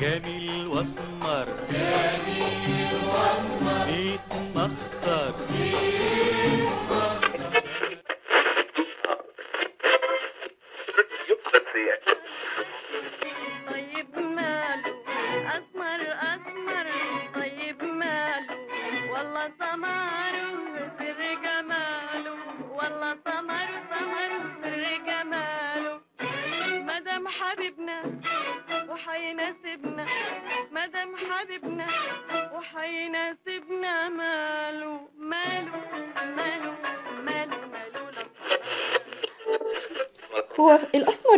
جميل 0.00 0.66
وأسمر. 0.66 1.48
يتمخر 3.88 5.32
طيب 5.48 6.25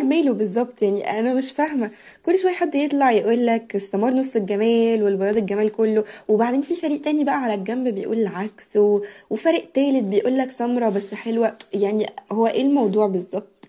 ماله 0.09 0.33
بالظبط 0.35 0.83
يعني 0.83 1.21
أنا 1.21 1.35
مش 1.35 1.53
فاهمة. 1.53 1.91
كل 2.27 2.39
شوية 2.39 2.53
حد 2.53 2.75
يطلع 2.75 3.11
يقول 3.13 3.47
لك 3.47 3.77
السمار 3.77 4.13
نص 4.15 4.37
الجمال 4.37 5.03
والبياض 5.03 5.37
الجمال 5.37 5.73
كله 5.73 6.05
وبعدين 6.29 6.63
في 6.63 6.75
فريق 6.77 7.01
تاني 7.01 7.25
بقى 7.25 7.35
على 7.43 7.55
الجنب 7.55 7.89
بيقول 7.89 8.19
العكس 8.19 8.77
و... 8.77 9.01
وفريق 9.31 9.73
تالت 9.73 10.05
بيقول 10.05 10.39
لك 10.39 10.51
سمرة 10.51 10.89
بس 10.89 11.15
حلوة. 11.15 11.57
يعني 11.75 12.07
هو 12.33 12.47
إيه 12.47 12.63
الموضوع 12.63 13.07
بالظبط 13.07 13.69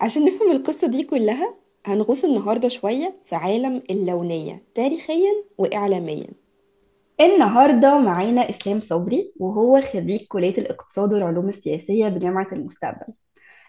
عشان 0.00 0.24
نفهم 0.24 0.52
القصة 0.52 0.86
دي 0.88 1.02
كلها 1.02 1.54
هنغوص 1.86 2.24
النهارده 2.24 2.68
شوية 2.68 3.14
في 3.24 3.34
عالم 3.36 3.82
اللونية 3.90 4.62
تاريخيا 4.74 5.32
واعلاميا. 5.58 6.26
النهارده 7.20 7.98
معانا 7.98 8.50
إسلام 8.50 8.80
صبري 8.80 9.32
وهو 9.40 9.80
خريج 9.80 10.26
كلية 10.28 10.58
الاقتصاد 10.58 11.12
والعلوم 11.12 11.48
السياسية 11.48 12.08
بجامعة 12.08 12.48
المستقبل. 12.52 13.14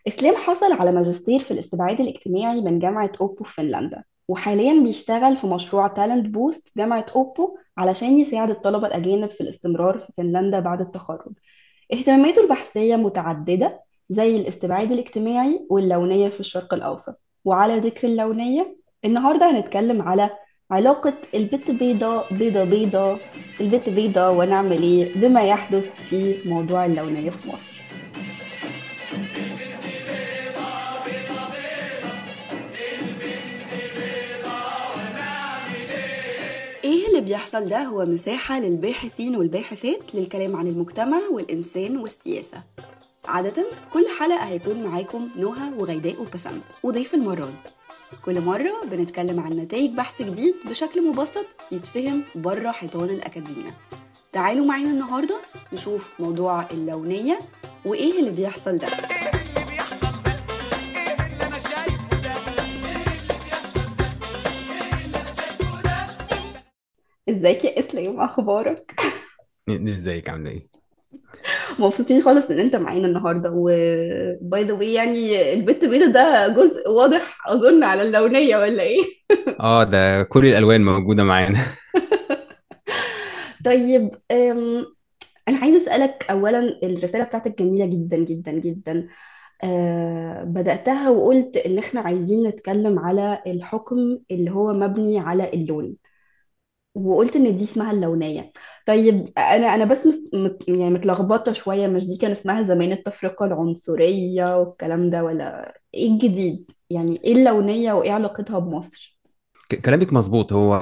إسلام 0.08 0.36
حصل 0.36 0.74
على 0.74 0.92
ماجستير 0.92 1.40
في 1.40 1.52
الاستبعاد 1.52 2.00
الاجتماعي 2.02 2.62
من 2.62 2.80
جامعة 2.80 3.12
أوبو 3.22 3.44
في 3.44 3.54
فنلندا 3.54 4.04
وحاليا 4.28 4.84
بيشتغل 4.84 5.38
في 5.38 5.48
مشروع 5.48 5.88
تالنت 5.88 6.26
بوست 6.28 6.78
جامعة 6.78 7.06
أوبو 7.16 7.58
علشان 7.78 8.18
يساعد 8.20 8.50
الطلبة 8.50 8.88
الأجانب 8.88 9.30
في 9.30 9.42
الاستمرار 9.42 10.00
في 10.00 10.14
فنلندا 10.18 10.60
بعد 10.60 10.82
التخرج. 10.82 11.34
اهتماماته 11.94 12.42
البحثية 12.42 12.96
متعددة 12.96 13.82
زي 14.10 14.36
الاستبعاد 14.36 14.92
الاجتماعي 14.92 15.66
واللونية 15.70 16.30
في 16.30 16.40
الشرق 16.40 16.74
الأوسط. 16.74 17.22
وعلى 17.46 17.80
ذكر 17.80 18.08
اللونية 18.08 18.78
النهاردة 19.06 19.52
هنتكلم 19.52 20.02
على 20.02 20.30
علاقة 20.72 21.14
البت 21.34 21.72
بيضة 21.72 22.24
بيضة 22.32 22.64
بيضة 22.64 23.18
البت 23.62 23.90
بيضة 23.90 24.30
ونعمل 24.30 24.84
إيه 24.84 25.14
بما 25.16 25.42
يحدث 25.44 26.02
في 26.10 26.50
موضوع 26.50 26.86
اللونية 26.86 27.30
في 27.30 27.48
مصر. 27.50 27.75
اللي 37.16 37.28
بيحصل 37.28 37.68
ده 37.70 37.84
هو 37.84 38.06
مساحة 38.06 38.60
للباحثين 38.60 39.36
والباحثات 39.36 40.16
للكلام 40.16 40.56
عن 40.56 40.68
المجتمع 40.68 41.18
والإنسان 41.32 41.98
والسياسة. 41.98 42.64
عادة 43.26 43.66
كل 43.94 44.06
حلقة 44.20 44.44
هيكون 44.44 44.84
معاكم 44.84 45.30
نهى 45.36 45.74
وغيداء 45.78 46.22
وبسنت 46.22 46.64
وضيف 46.84 47.14
المرة 47.14 47.46
دي. 47.46 47.70
كل 48.26 48.42
مرة 48.42 48.72
بنتكلم 48.92 49.40
عن 49.40 49.54
نتائج 49.54 49.92
بحث 49.92 50.22
جديد 50.22 50.56
بشكل 50.70 51.10
مبسط 51.10 51.46
يتفهم 51.72 52.24
بره 52.36 52.72
حيطان 52.72 53.10
الأكاديمية. 53.10 53.72
تعالوا 54.32 54.66
معانا 54.66 54.90
النهاردة 54.90 55.36
نشوف 55.74 56.14
موضوع 56.20 56.66
اللونية 56.72 57.40
وإيه 57.86 58.20
اللي 58.20 58.32
بيحصل 58.32 58.78
ده. 58.78 58.88
ازيك 67.30 67.66
يا 67.66 67.80
اسلام؟ 67.80 68.20
أخبارك؟ 68.22 68.96
ازيك؟ 69.70 70.30
عاملة 70.30 70.50
إيه؟ 70.52 70.70
مبسوطين 71.80 72.22
خالص 72.22 72.46
ان 72.52 72.60
انت 72.60 72.76
معانا 72.76 73.08
النهارده 73.08 73.52
وباي 73.56 74.64
ذا 74.64 74.74
واي 74.74 74.94
يعني 74.94 75.54
البت 75.54 75.86
بيضة 75.86 76.06
ده 76.12 76.48
جزء 76.48 76.90
واضح 76.90 77.38
اظن 77.48 77.84
على 77.84 78.02
اللونية 78.02 78.58
ولا 78.58 78.84
إيه؟ 78.84 79.02
آه 79.60 79.84
ده 79.84 80.24
كل 80.24 80.46
الألوان 80.46 80.86
موجودة 80.86 81.24
معانا. 81.24 81.60
طيب 83.66 84.10
أم، 84.32 84.86
أنا 85.48 85.58
عايزة 85.58 85.78
أسألك 85.78 86.26
اولا 86.32 86.60
الرسالة 86.84 87.24
بتاعتك 87.24 87.60
جميلة 87.60 87.86
جدا 87.86 88.18
جدا 88.18 88.52
جدا. 88.52 89.08
أه 89.64 90.44
بدأتها 90.44 91.10
وقلت 91.10 91.58
إن 91.58 91.78
إحنا 91.78 92.02
عايزين 92.02 92.48
نتكلم 92.48 93.00
على 93.00 93.44
الحكم 93.48 94.20
اللي 94.32 94.52
هو 94.52 94.74
مبني 94.74 95.20
على 95.20 95.50
اللون. 95.54 95.96
وقلت 96.96 97.36
إن 97.36 97.56
دي 97.56 97.64
اسمها 97.64 97.92
اللونية. 97.92 98.52
طيب 98.86 99.34
أنا 99.38 99.76
أنا 99.76 99.86
بس 99.86 100.08
مت 100.34 100.64
يعني 100.68 100.90
متلخبطة 100.90 101.54
شوية 101.54 101.88
مش 101.88 102.08
دي 102.08 102.18
كان 102.18 102.32
اسمها 102.32 102.64
زمان 102.64 102.92
التفرقة 102.92 103.46
العنصرية 103.46 104.58
والكلام 104.60 105.10
ده 105.10 105.24
ولا 105.24 105.80
إيه 105.94 106.08
الجديد؟ 106.12 106.72
يعني 106.90 107.22
إيه 107.24 107.34
اللونية 107.34 107.94
وإيه 107.94 108.12
علاقتها 108.12 108.60
بمصر؟ 108.60 109.20
كلامك 109.86 110.14
مظبوط. 110.14 110.54
هو 110.54 110.76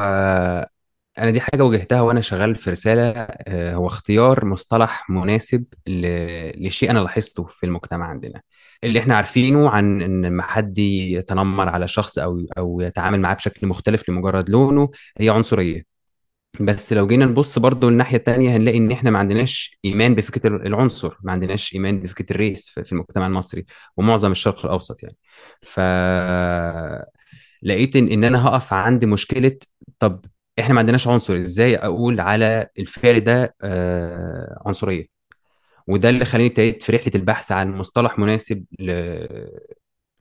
أنا 1.20 1.32
دي 1.32 1.42
حاجة 1.42 1.64
واجهتها 1.64 2.02
وأنا 2.02 2.22
شغال 2.22 2.56
في 2.56 2.70
رسالة 2.72 3.10
آه، 3.48 3.76
هو 3.76 3.88
اختيار 3.88 4.46
مصطلح 4.46 5.10
مناسب 5.10 5.66
لشيء 6.58 6.92
أنا 6.92 7.00
لاحظته 7.00 7.44
في 7.44 7.66
المجتمع 7.66 8.06
عندنا. 8.06 8.42
اللي 8.84 9.00
إحنا 9.00 9.16
عارفينه 9.16 9.70
عن 9.70 10.02
إن 10.02 10.26
لما 10.26 10.44
حد 10.44 10.78
يتنمر 10.78 11.70
على 11.70 11.88
شخص 11.88 12.20
أو 12.20 12.46
أو 12.58 12.82
يتعامل 12.82 13.20
معاه 13.20 13.34
بشكل 13.36 13.68
مختلف 13.68 14.10
لمجرد 14.10 14.50
لونه 14.50 14.90
هي 15.18 15.30
عنصرية. 15.30 15.93
بس 16.60 16.94
لو 16.94 17.08
جينا 17.08 17.26
نبص 17.26 17.60
برضو 17.60 17.90
الناحية 17.90 18.18
التانية 18.18 18.56
هنلاقي 18.58 18.78
إن 18.78 18.92
إحنا 18.92 19.12
ما 19.12 19.20
عندناش 19.20 19.80
إيمان 19.86 20.16
بفكرة 20.16 20.48
العنصر 20.56 21.18
ما 21.24 21.32
عندناش 21.32 21.74
إيمان 21.74 22.00
بفكرة 22.00 22.32
الريس 22.32 22.70
في 22.70 22.92
المجتمع 22.92 23.28
المصري 23.28 23.66
ومعظم 23.98 24.32
الشرق 24.32 24.66
الأوسط 24.66 25.04
يعني. 25.04 25.16
ف 25.62 25.80
لقيت 27.64 27.96
إن 27.96 28.08
إن 28.08 28.24
أنا 28.24 28.48
هقف 28.48 28.74
عند 28.74 29.06
مشكلة 29.06 29.58
طب 30.00 30.26
إحنا 30.60 30.74
ما 30.74 30.80
عندناش 30.80 31.08
عنصر 31.08 31.42
إزاي 31.42 31.76
أقول 31.76 32.20
على 32.22 32.68
الفعل 32.80 33.20
ده 33.20 33.56
آه، 33.62 34.62
عنصرية؟ 34.66 35.06
وده 35.88 36.10
اللي 36.10 36.26
خلاني 36.26 36.48
ابتديت 36.48 36.84
في 36.84 36.92
رحلة 36.92 37.12
البحث 37.16 37.52
عن 37.52 37.72
مصطلح 37.78 38.20
مناسب 38.20 38.66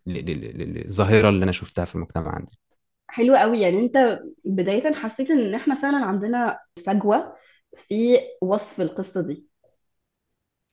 للظاهرة 0.07 1.29
اللي 1.29 1.45
أنا 1.45 1.53
شفتها 1.53 1.85
في 1.85 1.95
المجتمع 1.95 2.29
عندنا 2.35 2.62
حلو 3.13 3.37
قوي. 3.37 3.61
يعني 3.61 3.79
انت 3.81 4.19
بداية 4.45 4.93
حسيت 4.95 5.31
ان 5.31 5.55
إحنا 5.55 5.75
فعلا 5.75 6.05
عندنا 6.05 6.59
فجوة 6.87 7.37
في 7.77 8.19
وصف 8.43 8.81
القصة 8.81 9.23
دي. 9.23 9.49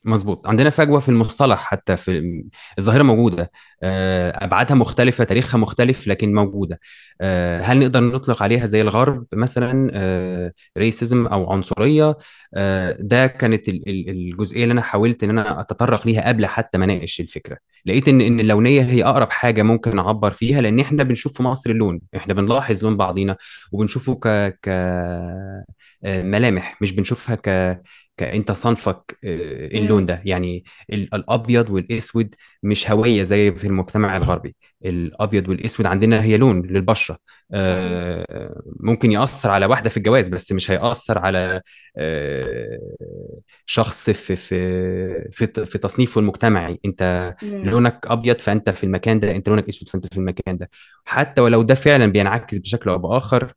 مظبوط. 0.04 0.48
عندنا 0.48 0.70
فجوة 0.70 1.00
في 1.00 1.10
المصطلح 1.10 1.60
حتى 1.60 1.98
في 1.98 2.44
الظاهرة 2.80 3.04
موجودة. 3.04 3.52
آه، 3.84 4.46
أبعادها 4.46 4.76
مختلفة 4.76 5.24
تاريخها 5.24 5.58
مختلف 5.58 6.08
لكن 6.08 6.34
موجودة. 6.34 6.80
آه، 7.22 7.62
هل 7.62 7.80
نقدر 7.80 8.00
نطلق 8.04 8.44
عليها 8.44 8.66
زي 8.68 8.82
الغرب 8.82 9.26
مثلا؟ 9.34 10.52
ريسيزم 10.78 11.28
أو 11.28 11.52
عنصرية. 11.52 12.18
آه، 12.54 12.98
ده 13.00 13.28
كانت 13.28 13.70
ال- 13.70 13.90
ال- 13.90 14.10
الجزئية 14.10 14.64
اللي 14.64 14.72
أنا 14.72 14.82
حاولت 14.82 15.24
إن 15.24 15.30
أنا 15.30 15.60
أتطرق 15.62 16.08
ليها 16.08 16.28
قبل 16.28 16.46
حتى 16.46 16.78
ما 16.78 16.86
أناقش 16.86 17.20
الفكرة. 17.22 17.58
لقيت 17.86 18.08
إن 18.08 18.22
إن 18.22 18.40
اللونية 18.40 18.82
هي 18.82 19.04
أقرب 19.04 19.32
حاجة 19.32 19.64
ممكن 19.64 20.00
أعبر 20.00 20.32
فيها 20.32 20.62
لأن 20.62 20.80
إحنا 20.80 21.04
بنشوف 21.04 21.34
في 21.38 21.44
مصر 21.44 21.70
اللون 21.70 22.02
إحنا 22.16 22.34
بنلاحظ 22.34 22.84
لون 22.84 22.98
بعضينا 22.98 23.38
وبنشوفه 23.72 24.16
ك 24.16 24.28
ك 24.62 24.70
آه، 26.04 26.22
ملامح 26.24 26.82
مش 26.82 26.92
بنشوفها 26.92 27.36
ك 27.36 27.82
كأنت 28.20 28.52
صنفك 28.52 29.18
آه، 29.24 29.68
اللون 29.68 29.98
امم 29.98 30.06
ده؟ 30.06 30.22
يعني 30.26 30.64
ال- 30.94 31.14
الأبيض 31.16 31.70
والأسود 31.70 32.36
مش 32.64 32.92
هوية 32.92 33.24
زي 33.24 33.52
في 33.52 33.68
المجتمع 33.68 34.18
الغربي. 34.18 34.56
الأبيض 34.86 35.50
والأسود 35.50 35.86
عندنا 35.86 36.24
هي 36.24 36.38
لون 36.38 36.62
للبشرة. 36.68 37.18
آه، 37.54 38.62
ممكن 38.80 39.12
يأثر 39.12 39.52
على 39.52 39.66
واحدة 39.66 39.90
في 39.90 39.98
الجواز 39.98 40.30
بس 40.30 40.52
مش 40.52 40.72
هيأثر 40.72 41.18
على 41.20 41.62
آه، 41.98 42.80
شخص 43.66 44.10
في 44.10 44.36
في 44.36 45.30
في 45.32 45.66
في 45.66 45.78
تصنيفه 45.78 46.22
المجتمعي. 46.22 46.80
أنت 46.86 47.36
لونك 47.44 48.06
أبيض 48.10 48.40
فأنت 48.40 48.70
في 48.70 48.84
المكان 48.84 49.20
ده. 49.20 49.32
أنت 49.36 49.50
لونك 49.50 49.68
أسود 49.68 49.90
فأنت 49.90 50.14
في 50.14 50.18
المكان 50.18 50.58
ده. 50.58 50.70
حتى 51.06 51.42
ولو 51.42 51.62
ده 51.64 51.76
فعلا 51.76 52.06
بينعكس 52.12 52.58
بشكل 52.58 52.90
أو 52.90 52.98
بآخر 52.98 53.54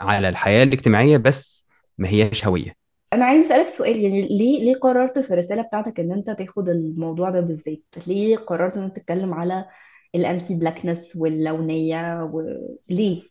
على 0.00 0.28
الحياة 0.28 0.62
الاجتماعية 0.62 1.16
بس 1.16 1.67
ما 1.98 2.08
هياش 2.08 2.46
هوية. 2.46 2.88
أنا 3.12 3.24
عايز 3.24 3.44
أسألك 3.46 3.68
سؤال 3.68 3.96
يعني 3.96 4.22
ليه 4.28 4.64
ليه 4.64 4.74
قررت 4.80 5.18
في 5.18 5.30
الرسالة 5.34 5.62
بتاعتك 5.62 6.00
إن 6.00 6.12
أنت 6.12 6.30
تاخد 6.30 6.68
الموضوع 6.68 7.30
ده 7.30 7.40
بالذات؟ 7.40 7.82
ليه 8.06 8.36
قررت 8.36 8.76
إن 8.76 8.82
أنت 8.84 8.96
تتكلم 8.96 9.34
على 9.34 9.64
ال 10.14 10.54
anti-blackness 10.54 11.16
واللونية 11.16 12.22
وليه 12.22 13.22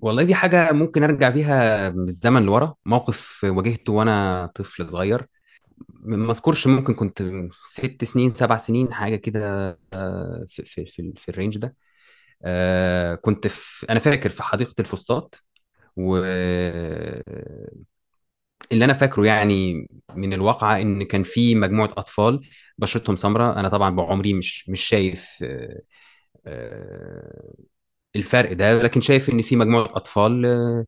والله 0.00 0.22
دي 0.22 0.34
حاجة 0.34 0.72
ممكن 0.72 1.02
أرجع 1.02 1.28
بيها 1.28 1.88
بالزمن 1.88 2.42
لورا 2.42 2.74
موقف 2.86 3.44
واجهته 3.44 3.92
وأنا 3.92 4.46
طفل 4.54 4.90
صغير. 4.90 5.26
ما 5.90 6.32
أذكرش 6.32 6.66
ممكن 6.66 6.94
كنت 6.94 7.24
ست 7.62 8.04
سنين 8.04 8.30
سبع 8.30 8.56
سنين 8.58 8.94
حاجة 8.94 9.16
كده 9.16 9.70
آه، 9.92 10.44
في 10.48 10.64
في 10.64 10.86
في, 10.86 11.12
في 11.16 11.28
الرينج 11.30 11.58
ده. 11.58 11.76
آه، 12.44 13.14
كنت 13.14 13.46
في 13.48 13.90
أنا 13.90 13.98
فاكر 14.00 14.28
في 14.30 14.42
حديقة 14.42 14.74
الفسطاط. 14.80 15.44
واللي 15.98 17.24
أنا 18.72 18.92
فاكره 18.92 19.26
يعني 19.26 19.86
من 20.14 20.32
الواقعة 20.32 20.76
إن 20.80 21.02
كان 21.02 21.22
في 21.22 21.54
مجموعة 21.54 21.90
أطفال 21.98 22.40
بشرتهم 22.78 23.16
سمراء. 23.16 23.60
أنا 23.60 23.68
طبعا 23.68 23.90
بعمري 23.96 24.34
مش 24.34 24.68
مش 24.68 24.80
شايف 24.84 25.28
آه، 25.42 25.80
آه، 26.46 27.54
الفرق 28.16 28.52
ده 28.52 28.82
لكن 28.82 29.00
شايف 29.00 29.30
إن 29.30 29.42
في 29.42 29.56
مجموعة 29.56 29.96
أطفال 29.96 30.46
آه، 30.46 30.86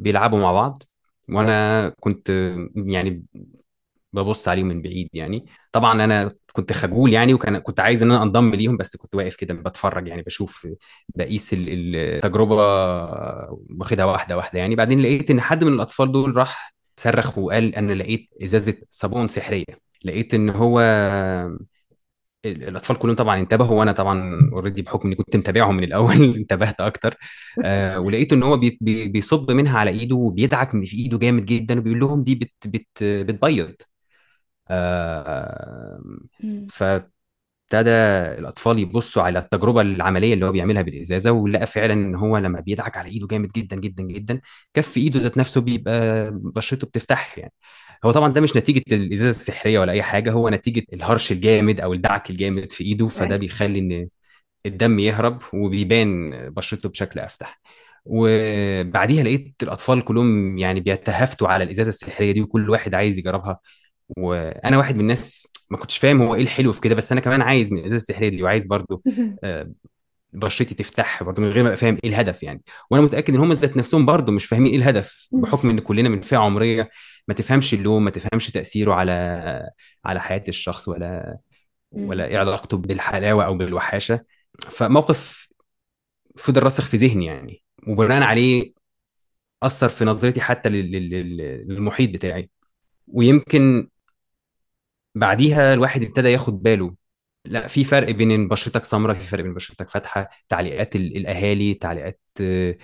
بيلعبوا 0.00 0.38
مع 0.40 0.52
بعض. 0.52 0.82
وأنا 1.28 1.88
كنت 2.00 2.30
يعني 2.76 3.24
ببص 4.14 4.48
عليهم 4.48 4.66
من 4.66 4.82
بعيد 4.82 5.08
يعني. 5.12 5.46
طبعا 5.72 6.04
أنا 6.04 6.28
كنت 6.52 6.72
خجول 6.72 7.12
يعني 7.12 7.34
وكان 7.34 7.58
كنت 7.58 7.80
عايز 7.80 8.02
إن 8.02 8.10
أنا 8.10 8.22
أنضم 8.22 8.54
ليهم 8.54 8.76
بس 8.76 8.96
كنت 8.96 9.14
واقف 9.14 9.36
كده 9.36 9.54
بتفرج 9.54 10.08
يعني 10.08 10.22
بشوف 10.22 10.68
بقيس 11.14 11.52
ال- 11.54 11.68
ال- 11.68 11.96
التجربة 11.96 12.62
آه، 12.62 13.58
واخدها 13.80 14.04
واحدة 14.04 14.36
واحدة 14.36 14.58
يعني. 14.58 14.74
بعدين 14.76 15.00
لقيت 15.02 15.30
إن 15.30 15.40
حد 15.40 15.64
من 15.64 15.72
الأطفال 15.72 16.12
دول 16.12 16.36
راح 16.36 16.74
صرخ 16.96 17.38
وقال 17.38 17.74
أنا 17.74 17.92
لقيت 17.92 18.28
إزازة 18.42 18.74
صابون 18.90 19.28
سحرية. 19.28 19.64
لقيت 20.04 20.34
إن 20.34 20.50
هو 20.50 20.80
الأطفال 22.44 22.98
كلهم 22.98 23.14
طبعا 23.16 23.38
انتبهوا 23.40 23.78
وأنا 23.80 23.92
طبعا 23.92 24.40
already 24.52 24.82
بحكم 24.82 25.06
إني 25.08 25.16
كنت 25.16 25.36
متابعهم 25.36 25.76
من 25.76 25.84
الأول 25.84 26.34
انتبهت 26.38 26.80
أكتر. 26.80 27.16
آه 27.64 28.00
ولقيت 28.00 28.32
إن 28.32 28.42
هو 28.42 28.56
بي 28.56 28.78
بي 28.80 29.08
بيصب 29.08 29.50
منها 29.50 29.78
على 29.78 29.90
إيده 29.90 30.16
وبيدعك 30.16 30.74
من 30.74 30.84
في 30.84 30.96
إيده 30.96 31.18
جامد 31.18 31.44
جدا 31.46 31.78
وبيقول 31.78 32.00
لهم 32.00 32.22
دي 32.24 32.34
بت 32.34 32.52
بت 32.66 33.04
بتبيض. 33.04 33.74
فابتدى 36.70 37.90
الأطفال 38.38 38.78
يبصوا 38.78 39.22
على 39.22 39.38
التجربة 39.38 39.80
العملية 39.80 40.34
اللي 40.34 40.46
هو 40.46 40.52
بيعملها 40.52 40.82
بالإزازة 40.82 41.32
ولقى 41.32 41.66
فعلا 41.66 41.92
إن 41.92 42.14
هو 42.14 42.38
لما 42.38 42.60
بيدعك 42.60 42.96
على 42.96 43.08
إيده 43.08 43.26
جامد 43.26 43.52
جدا 43.52 43.76
جدا 43.76 44.02
جدا 44.02 44.40
كف 44.74 44.96
إيده 44.96 45.20
ذات 45.20 45.38
نفسه 45.38 45.60
بيبقى 45.60 46.30
بشرته 46.32 46.86
بتفتح 46.86 47.38
يعني. 47.38 47.52
هو 48.04 48.10
طبعا 48.10 48.32
ده 48.32 48.40
مش 48.40 48.56
نتيجة 48.56 48.82
الإزازة 48.92 49.30
السحرية 49.30 49.78
ولا 49.78 49.92
أي 49.92 50.02
حاجة 50.02 50.32
هو 50.32 50.48
نتيجة 50.48 50.82
الهرش 50.92 51.32
الجامد 51.32 51.80
أو 51.80 51.92
الدعك 51.92 52.30
الجامد 52.30 52.72
في 52.72 52.84
إيده 52.84 53.06
فده 53.08 53.26
أيوة. 53.26 53.36
بيخلي 53.36 53.78
إن 53.78 54.08
الدم 54.66 54.98
يهرب 54.98 55.42
وبيبان 55.54 56.30
بشرته 56.50 56.88
بشكل 56.88 57.20
أفتح. 57.20 57.60
وبعديها 58.04 59.22
لقيت 59.24 59.54
الأطفال 59.62 60.04
كلهم 60.04 60.58
يعني 60.58 60.80
بيتهافتوا 60.80 61.48
على 61.48 61.64
الإزازة 61.64 61.88
السحرية 61.88 62.32
دي 62.32 62.40
وكل 62.42 62.70
واحد 62.70 62.94
عايز 62.94 63.18
يجربها. 63.18 63.58
وأنا 64.16 64.78
واحد 64.78 64.94
من 64.94 65.00
الناس 65.00 65.48
ما 65.70 65.76
كنتش 65.78 65.98
فاهم 65.98 66.22
هو 66.22 66.34
إيه 66.34 66.42
الحلو 66.42 66.72
في 66.72 66.80
كده 66.80 66.94
بس 66.94 67.12
أنا 67.12 67.20
كمان 67.20 67.42
عايز 67.42 67.72
من 67.72 67.78
الازازه 67.78 67.96
السحرية 67.96 68.28
دي 68.28 68.42
وعايز 68.42 68.66
برضو 68.66 69.02
آه، 69.44 69.70
بشرتي 70.32 70.74
تفتح 70.74 71.22
برضو 71.22 71.42
من 71.42 71.48
غير 71.48 71.62
ما 71.62 71.68
ابقى 71.68 71.76
فاهم 71.76 71.98
إيه 72.04 72.10
الهدف 72.10 72.42
يعني. 72.42 72.62
وأنا 72.90 73.04
متأكد 73.04 73.34
ان 73.34 73.40
هم 73.40 73.52
ذات 73.52 73.76
نفسهم 73.76 74.06
برضو 74.06 74.32
مش 74.32 74.46
فاهمين 74.46 74.72
إيه 74.72 74.78
الهدف 74.78 75.28
بحكم 75.32 75.70
ان 75.70 75.80
كلنا 75.88 76.08
من 76.08 76.20
فئة 76.20 76.36
عمرية 76.36 76.90
ما 77.28 77.34
تفهمش 77.34 77.74
اللون 77.74 78.02
ما 78.02 78.10
تفهمش 78.10 78.50
تأثيره 78.50 78.94
على 78.94 79.12
على 80.04 80.20
حياة 80.20 80.42
الشخص 80.48 80.88
ولا 80.88 81.38
ولا. 81.92 82.26
إيه 82.26 82.38
علاقته 82.38 82.76
بالحلاوة 82.76 83.44
أو 83.46 83.54
بالوحاشة. 83.56 84.24
فموقف 84.70 85.48
فضل 86.38 86.62
راسخ 86.62 86.84
في 86.88 86.96
ذهني 86.96 87.26
يعني 87.26 87.62
وبناء 87.88 88.22
عليه 88.22 88.72
أثر 89.62 89.88
في 89.88 90.04
نظرتي 90.04 90.40
حتى 90.40 90.68
لل- 90.68 90.92
لل- 90.92 91.10
لل- 91.10 91.68
للمحيط 91.68 92.10
بتاعي. 92.10 92.50
ويمكن 93.08 93.88
بعديها 95.14 95.72
الواحد 95.74 96.02
ابتدى 96.02 96.28
ياخد 96.28 96.62
باله. 96.62 96.94
لا 97.44 97.66
في 97.66 97.84
فرق 97.84 98.10
بين 98.10 98.30
إن 98.30 98.48
بشرتك 98.48 98.84
سمراء 98.84 99.14
في 99.16 99.24
فرق 99.24 99.42
بين 99.44 99.54
بشرتك 99.54 99.88
فاتحة 99.88 100.28
تعليقات 100.48 100.96
ال- 100.96 101.16
الأهالي 101.16 101.74
تعليقات 101.74 102.20
آه، 102.40 102.76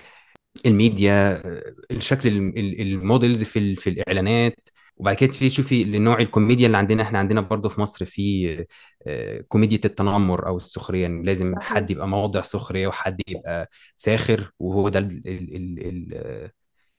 الميديا 0.66 1.32
آه، 1.46 1.74
الشكل 1.90 2.28
ال- 2.28 2.58
ال- 2.58 2.80
ال 2.82 2.91
models 2.91 3.42
في 3.44 3.76
في 3.76 3.90
الإعلانات. 3.90 4.68
وبعد 4.96 5.16
كده 5.16 5.32
تبتدي 5.32 5.48
تشوفي 5.48 5.82
النوع 5.82 6.18
الكوميديا 6.20 6.66
اللي 6.66 6.76
عندنا 6.78 7.02
إحنا 7.02 7.18
عندنا 7.18 7.40
برضه 7.40 7.68
في 7.68 7.80
مصر 7.80 8.04
في 8.04 8.66
آه، 9.06 9.40
كوميديا 9.48 9.80
التنمر 9.84 10.46
أو 10.48 10.56
السخرية. 10.56 11.02
يعني 11.02 11.22
لازم 11.24 11.54
صحيح. 11.54 11.62
حد 11.74 11.90
يبقى 11.90 12.08
موضع 12.08 12.40
سخرية 12.40 12.86
وحد 12.88 13.20
يبقى 13.28 13.70
ساخر 13.96 14.52
وهو 14.58 14.88
ده 14.88 14.98
ال 14.98 15.06
ال 15.28 15.56
ال 15.56 16.12
ال 16.14 16.50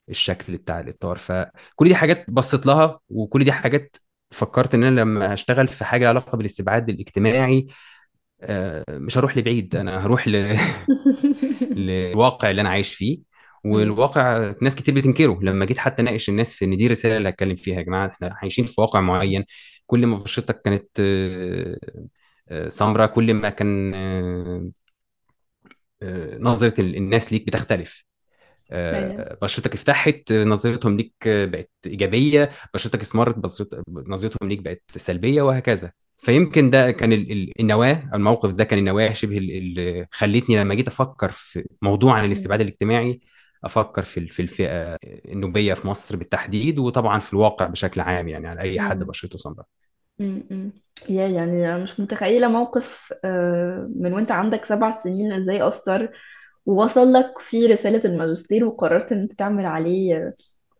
الشكل 0.08 0.56
بتاع 0.56 0.80
الإطار. 0.80 1.18
فكل 1.18 1.88
دي 1.88 1.94
حاجات 1.94 2.30
بصيت 2.30 2.66
لها 2.66 3.00
وكل 3.08 3.44
دي 3.44 3.52
حاجات 3.52 3.96
فكرت 4.32 4.74
إن 4.74 4.84
أنا 4.84 5.00
لما 5.00 5.34
هشتغل 5.34 5.68
في 5.68 5.84
حاجة 5.84 6.08
علاقة 6.08 6.36
بالاستبعاد 6.36 6.88
الاجتماعي 6.88 7.66
آه، 8.42 8.84
مش 8.90 9.18
هروح 9.18 9.36
لبعيد 9.38 9.76
أنا 9.76 10.06
هروح 10.06 10.28
ل... 10.28 10.56
للواقع 11.76 12.50
اللي 12.50 12.60
أنا 12.62 12.68
عايش 12.70 12.94
فيه. 12.94 13.18
والواقع 13.64 14.54
ناس 14.62 14.74
كتير 14.74 14.94
بتنكره 14.94 15.38
لما 15.42 15.64
جيت 15.64 15.78
حتى 15.78 16.02
أناقش 16.02 16.28
الناس 16.28 16.52
في 16.52 16.64
إن 16.64 16.76
دي 16.76 16.86
رسالة 16.88 17.16
اللي 17.16 17.28
هتكلم 17.28 17.56
فيها 17.56 17.76
يا 17.76 17.82
جماعة 17.82 18.06
إحنا 18.08 18.34
عايشين 18.42 18.66
في 18.66 18.80
واقع 18.80 19.00
معين 19.00 19.44
كل 19.86 20.06
ما 20.06 20.18
بشرتك 20.18 20.62
كانت 20.62 20.88
آه، 21.00 21.76
آه، 22.48 22.68
سمراء 22.68 23.06
كل 23.14 23.34
ما 23.34 23.48
كان 23.50 23.94
آه، 23.94 24.70
آه، 26.02 26.38
نظرة 26.38 26.80
الناس 26.80 27.32
ليك 27.32 27.46
بتختلف. 27.46 28.04
آه، 28.04 28.11
بشرتك 29.42 29.76
فتحت 29.76 30.32
آه، 30.32 30.44
نظرتهم 30.44 30.96
ليك 30.96 31.14
بقت 31.28 31.70
إيجابية 31.86 32.50
بشرتك 32.74 33.00
اسمرت 33.00 33.36
نظرتهم 33.88 34.48
ليك 34.48 34.58
بقت 34.58 34.82
سلبية 34.96 35.42
وهكذا 35.42 35.92
فيمكن 36.18 36.70
ده 36.70 36.90
كان 36.90 37.12
ال- 37.12 37.32
ال- 37.32 37.52
النواة 37.60 38.08
الموقف 38.14 38.50
ده 38.52 38.64
كان 38.64 38.78
النواة 38.78 39.12
شبه 39.12 39.38
ال- 39.38 39.50
اللي 39.50 40.06
خلتني 40.12 40.56
لما 40.56 40.74
جيت 40.74 40.88
أفكر 40.88 41.30
في 41.30 41.64
موضوع 41.82 42.14
عن. 42.18 42.24
الاستبعاد 42.24 42.60
الاجتماعي 42.60 43.20
أفكر 43.64 44.02
في 44.02 44.26
في 44.26 44.42
الفئة 44.42 44.96
النوبية 45.04 45.74
في 45.74 45.86
مصر 45.88 46.16
بالتحديد 46.16 46.78
وطبعا 46.78 47.18
في 47.18 47.32
الواقع 47.32 47.66
بشكل 47.66 48.00
عام 48.00 48.28
يعني 48.28 48.48
على 48.48 48.60
أي 48.60 48.80
حد. 48.80 48.98
بشرته 49.04 49.38
سمراء. 49.38 49.66
يا 51.08 51.26
يعني 51.28 51.74
أنا 51.74 51.82
مش 51.82 52.00
متخيلة 52.00 52.48
موقف 52.48 53.12
آه، 53.24 53.90
من 53.96 54.12
وأنت 54.12 54.32
عندك 54.32 54.64
سبع 54.64 54.90
سنين 55.02 55.32
إزاي 55.32 55.68
أثر 55.68 56.08
ووصل 56.66 57.12
لك 57.12 57.38
في 57.38 57.66
رسالة 57.66 58.02
الماجستير 58.04 58.64
وقررت 58.64 59.12
إن 59.12 59.20
أنت 59.20 59.32
تعمل 59.32 59.66
عليه 59.66 60.34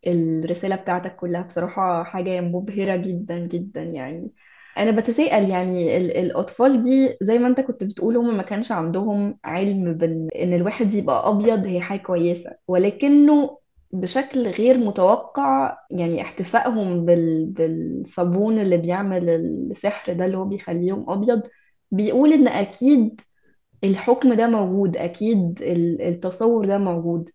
الرسالة 0.07 0.77
بتاعتك 0.77 1.17
كلها. 1.17 1.43
بصراحة 1.43 2.05
حاجة 2.05 2.41
مبهرة 2.41 2.97
جدا 2.97 3.39
جدا 3.39 3.83
يعني. 3.83 4.31
أنا 4.79 4.91
بتساءل 4.91 5.51
يعني 5.51 5.97
ال- 5.97 6.17
الأطفال 6.17 6.83
دي 6.83 7.17
زي 7.23 7.39
ما 7.39 7.49
أنت 7.49 7.61
كنت 7.61 7.85
بتقول 7.85 8.17
هم 8.17 8.37
ما 8.37 8.43
كانش 8.43 8.73
عندهم 8.73 9.39
علم 9.45 9.95
بأن 9.95 10.29
إن 10.37 10.55
الواحد 10.55 10.95
يبقى 10.95 11.29
أبيض 11.31 11.67
هي 11.67 11.81
حاجة 11.81 12.01
كويسة. 12.01 12.51
ولكنه 12.69 13.59
بشكل 13.93 14.49
غير 14.49 14.79
متوقع 14.79 15.79
يعني 15.91 16.23
احتفائهم 16.23 17.05
بال... 17.05 17.47
بالصابون 17.47 18.59
اللي 18.59 18.77
بيعمل 18.77 19.29
السحر 19.31 20.12
ده 20.12 20.25
اللي 20.25 20.37
هو 20.39 20.45
بيخليهم 20.45 21.11
أبيض 21.11 21.43
بيقول 21.91 22.33
إن 22.33 22.49
أكيد 22.49 23.21
الحكم 23.85 24.35
ده 24.35 24.47
موجود 24.47 24.97
أكيد 24.97 25.62
ال- 25.62 26.03
التصور 26.03 26.67
ده 26.67 26.79
موجود. 26.79 27.31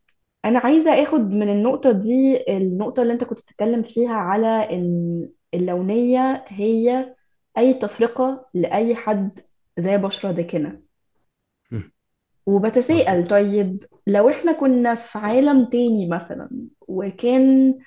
أنا 0.46 0.60
عايزة 0.60 1.04
أخد 1.04 1.22
من 1.32 1.50
النقطة 1.50 1.92
دي 1.92 2.44
النقطة 2.58 3.01
اللي 3.01 3.13
أنت 3.13 3.24
كنت 3.24 3.39
بتتكلم 3.42 3.82
فيها 3.84 4.13
على 4.13 4.48
إن 4.48 5.30
اللونية 5.54 6.46
هي 6.48 7.16
أي 7.58 7.74
تفرقة 7.74 8.46
لأي 8.54 8.96
حد 8.96 9.39
ذا 9.80 9.98
بشرة 9.98 10.32
داكنة. 10.32 10.82
مم. 11.72 11.92
وبتساءل 12.46 13.16
مظبوط. 13.18 13.30
طيب 13.30 13.84
لو 14.08 14.30
إحنا 14.30 14.51
كنا 14.51 14.96
في 14.96 15.18
عالم 15.20 15.66
تاني 15.66 16.08
مثلا 16.10 16.50
وكان 16.88 17.77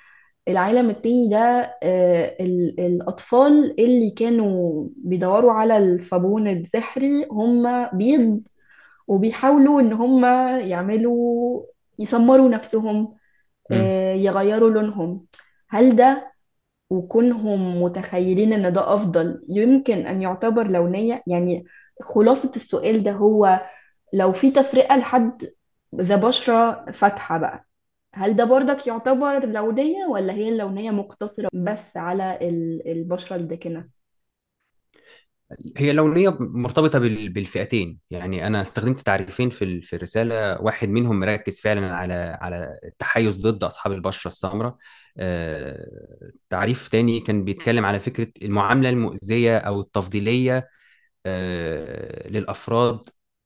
العالم 0.47 0.89
التاني 0.89 1.29
ده 1.29 1.77
آه، 1.83 2.37
ال- 2.39 2.79
الأطفال 2.79 3.75
اللي 3.79 4.09
كانوا 4.09 4.87
بيدوروا 4.97 5.51
على 5.51 5.77
الصابون 5.77 6.47
السحري 6.47 7.25
هم 7.31 7.85
بيض 7.97 8.41
وبيحاولوا 9.07 9.81
إن 9.81 9.93
هم 9.93 10.25
يعملوا 10.59 11.63
يسمروا 11.99 12.49
نفسهم. 12.49 13.15
آه، 13.71 14.13
يغيروا 14.13 14.69
لونهم. 14.69 15.25
هل 15.69 15.95
ده 15.95 16.33
وكونهم 16.89 17.81
متخيلين 17.83 18.53
إن 18.53 18.73
ده 18.73 18.95
أفضل؟ 18.95 19.45
يمكن 19.49 20.07
أن 20.07 20.21
يعتبر 20.21 20.67
لونية 20.67 21.23
يعني 21.27 21.65
خلاصة 22.01 22.51
السؤال 22.55 23.03
ده 23.03 23.11
هو 23.11 23.61
لو 24.13 24.33
في 24.33 24.51
تفرقة 24.51 24.97
لحد 24.97 25.43
ذا 25.95 26.15
بشرة 26.15 26.85
فاتحة 26.91 27.37
بقى 27.37 27.65
هل 28.15 28.35
ده 28.35 28.43
برضك 28.45 28.87
يعتبر 28.87 29.45
لونية 29.45 30.05
ولا 30.05 30.33
هي 30.33 30.49
اللونية 30.49 30.91
مقتصرة 30.91 31.49
بس 31.53 31.97
على 31.97 32.39
ال- 32.49 32.87
البشرة 32.91 33.35
الداكنة؟ 33.35 34.00
هي 35.77 35.91
اللونية 35.91 36.37
مرتبطة 36.39 36.99
بال- 36.99 37.29
بالفئتين. 37.29 37.99
يعني 38.11 38.47
أنا 38.47 38.61
استخدمت 38.61 38.99
تعريفين 38.99 39.49
في 39.49 39.81
في 39.81 39.95
الرسالة. 39.95 40.61
واحد 40.61 40.89
منهم 40.89 41.19
مركز 41.19 41.59
فعلا 41.59 41.95
على 41.95 42.13
على 42.41 42.79
التحيز 42.85 43.47
ضد 43.47 43.63
أصحاب 43.63 43.93
البشرة 43.93 44.27
السمراء. 44.29 44.75
آه، 45.17 45.87
تعريف 46.49 46.87
تاني 46.89 47.19
كان 47.19 47.43
بيتكلم 47.45 47.85
على 47.85 47.99
فكرة 47.99 48.27
المعاملة 48.41 48.89
المؤذية 48.89 49.57
أو 49.57 49.81
التفضيلية 49.81 50.69
آه، 51.25 52.27
للأفراد 52.29 52.99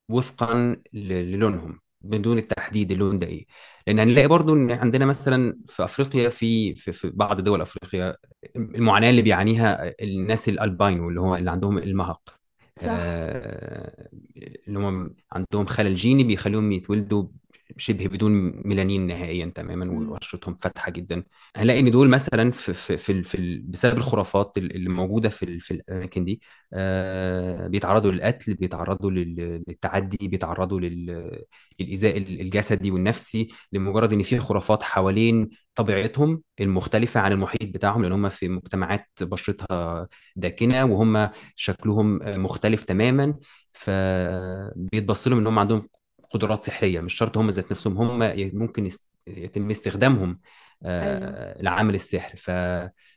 وفقا 0.09 0.77
للونهم. 0.93 1.79
بدون 2.09 2.38
التحديد 2.38 2.91
اللون 2.91 3.19
ده 3.19 3.27
إيه. 3.27 3.45
لأن 3.88 4.00
هنلاقي 4.00 4.27
برضو 4.27 4.53
إن 4.55 4.71
عندنا 4.71 5.05
مثلا 5.05 5.59
في 5.67 5.83
أفريقيا 5.83 6.29
في 6.29 6.75
في, 6.75 6.91
في 6.91 7.09
بعض 7.09 7.41
دول 7.41 7.62
أفريقيا 7.62 8.15
المعاناة 8.55 9.09
اللي 9.09 9.21
بيعانيها 9.21 9.93
الناس 10.01 10.50
الالباينو 10.50 11.09
اللي 11.09 11.21
هو 11.21 11.35
اللي 11.35 11.51
عندهم 11.51 11.77
المهق. 11.77 12.21
صح. 12.79 12.88
آه، 12.91 14.09
اللي 14.67 14.79
هم 14.79 15.15
عندهم 15.31 15.65
خلل 15.65 15.95
جيني 15.95 16.24
بيخليهم 16.24 16.71
يتولدوا 16.71 17.27
شبه 17.77 18.07
بدون 18.07 18.31
ميلانين 18.67 19.07
نهائيا 19.07 19.45
تماما 19.55 19.86
مم. 19.86 20.10
وبشرتهم 20.12 20.55
فاتحة 20.55 20.91
جدا 20.91 21.24
هنلاقي 21.55 21.79
إن 21.79 21.91
دول 21.91 22.10
مثلا 22.10 22.51
في 22.51 22.74
في 22.74 22.98
في, 22.98 23.24
في 23.24 23.57
بسبب 23.67 23.98
الخرافات 23.98 24.57
اللي 24.57 24.89
موجودة 24.89 25.29
في 25.29 25.60
في 25.60 25.72
الأماكن 25.72 26.25
دي 26.25 26.41
آه، 26.74 27.67
بيتعرضوا 27.67 28.12
للقتل 28.12 28.53
بيتعرضوا 28.53 29.12
لل- 29.12 29.63
للتعدي 29.67 30.27
بيتعرضوا 30.27 30.79
لل- 30.79 31.43
للإيذاء 31.79 32.17
الجسدي 32.17 32.91
والنفسي 32.91 33.48
لمجرد 33.72 34.13
إن 34.13 34.24
في 34.24 34.39
خرافات 34.39 34.84
حوالين 34.84 35.50
طبيعتهم 35.75 36.41
المختلفة 36.62 37.19
عن 37.19 37.31
المحيط 37.31 37.63
بتاعهم 37.63 38.01
لأن 38.03 38.12
هم 38.12 38.29
في 38.29 38.50
مجتمعات 38.50 39.10
بشرتها 39.22 40.07
داكنة 40.36 40.86
وهم 40.86 41.29
شكلهم 41.55 42.19
مختلف 42.43 42.84
تماما 42.86 43.36
فبيتبص 43.74 45.27
لهم 45.27 45.39
إن 45.39 45.48
هم 45.48 45.60
عندهم 45.60 45.88
قدرات 46.35 46.63
سحرية 46.63 46.99
مش 47.01 47.13
شرط 47.13 47.37
هم 47.37 47.49
ذات 47.49 47.71
نفسهم 47.71 47.97
هم 47.97 48.19
ممكن 48.53 48.89
يتم 49.27 49.69
استخدامهم 49.69 50.39
آه، 50.83 51.61
لعمل 51.61 51.95
السحر. 51.95 52.37
ف... 52.37 52.51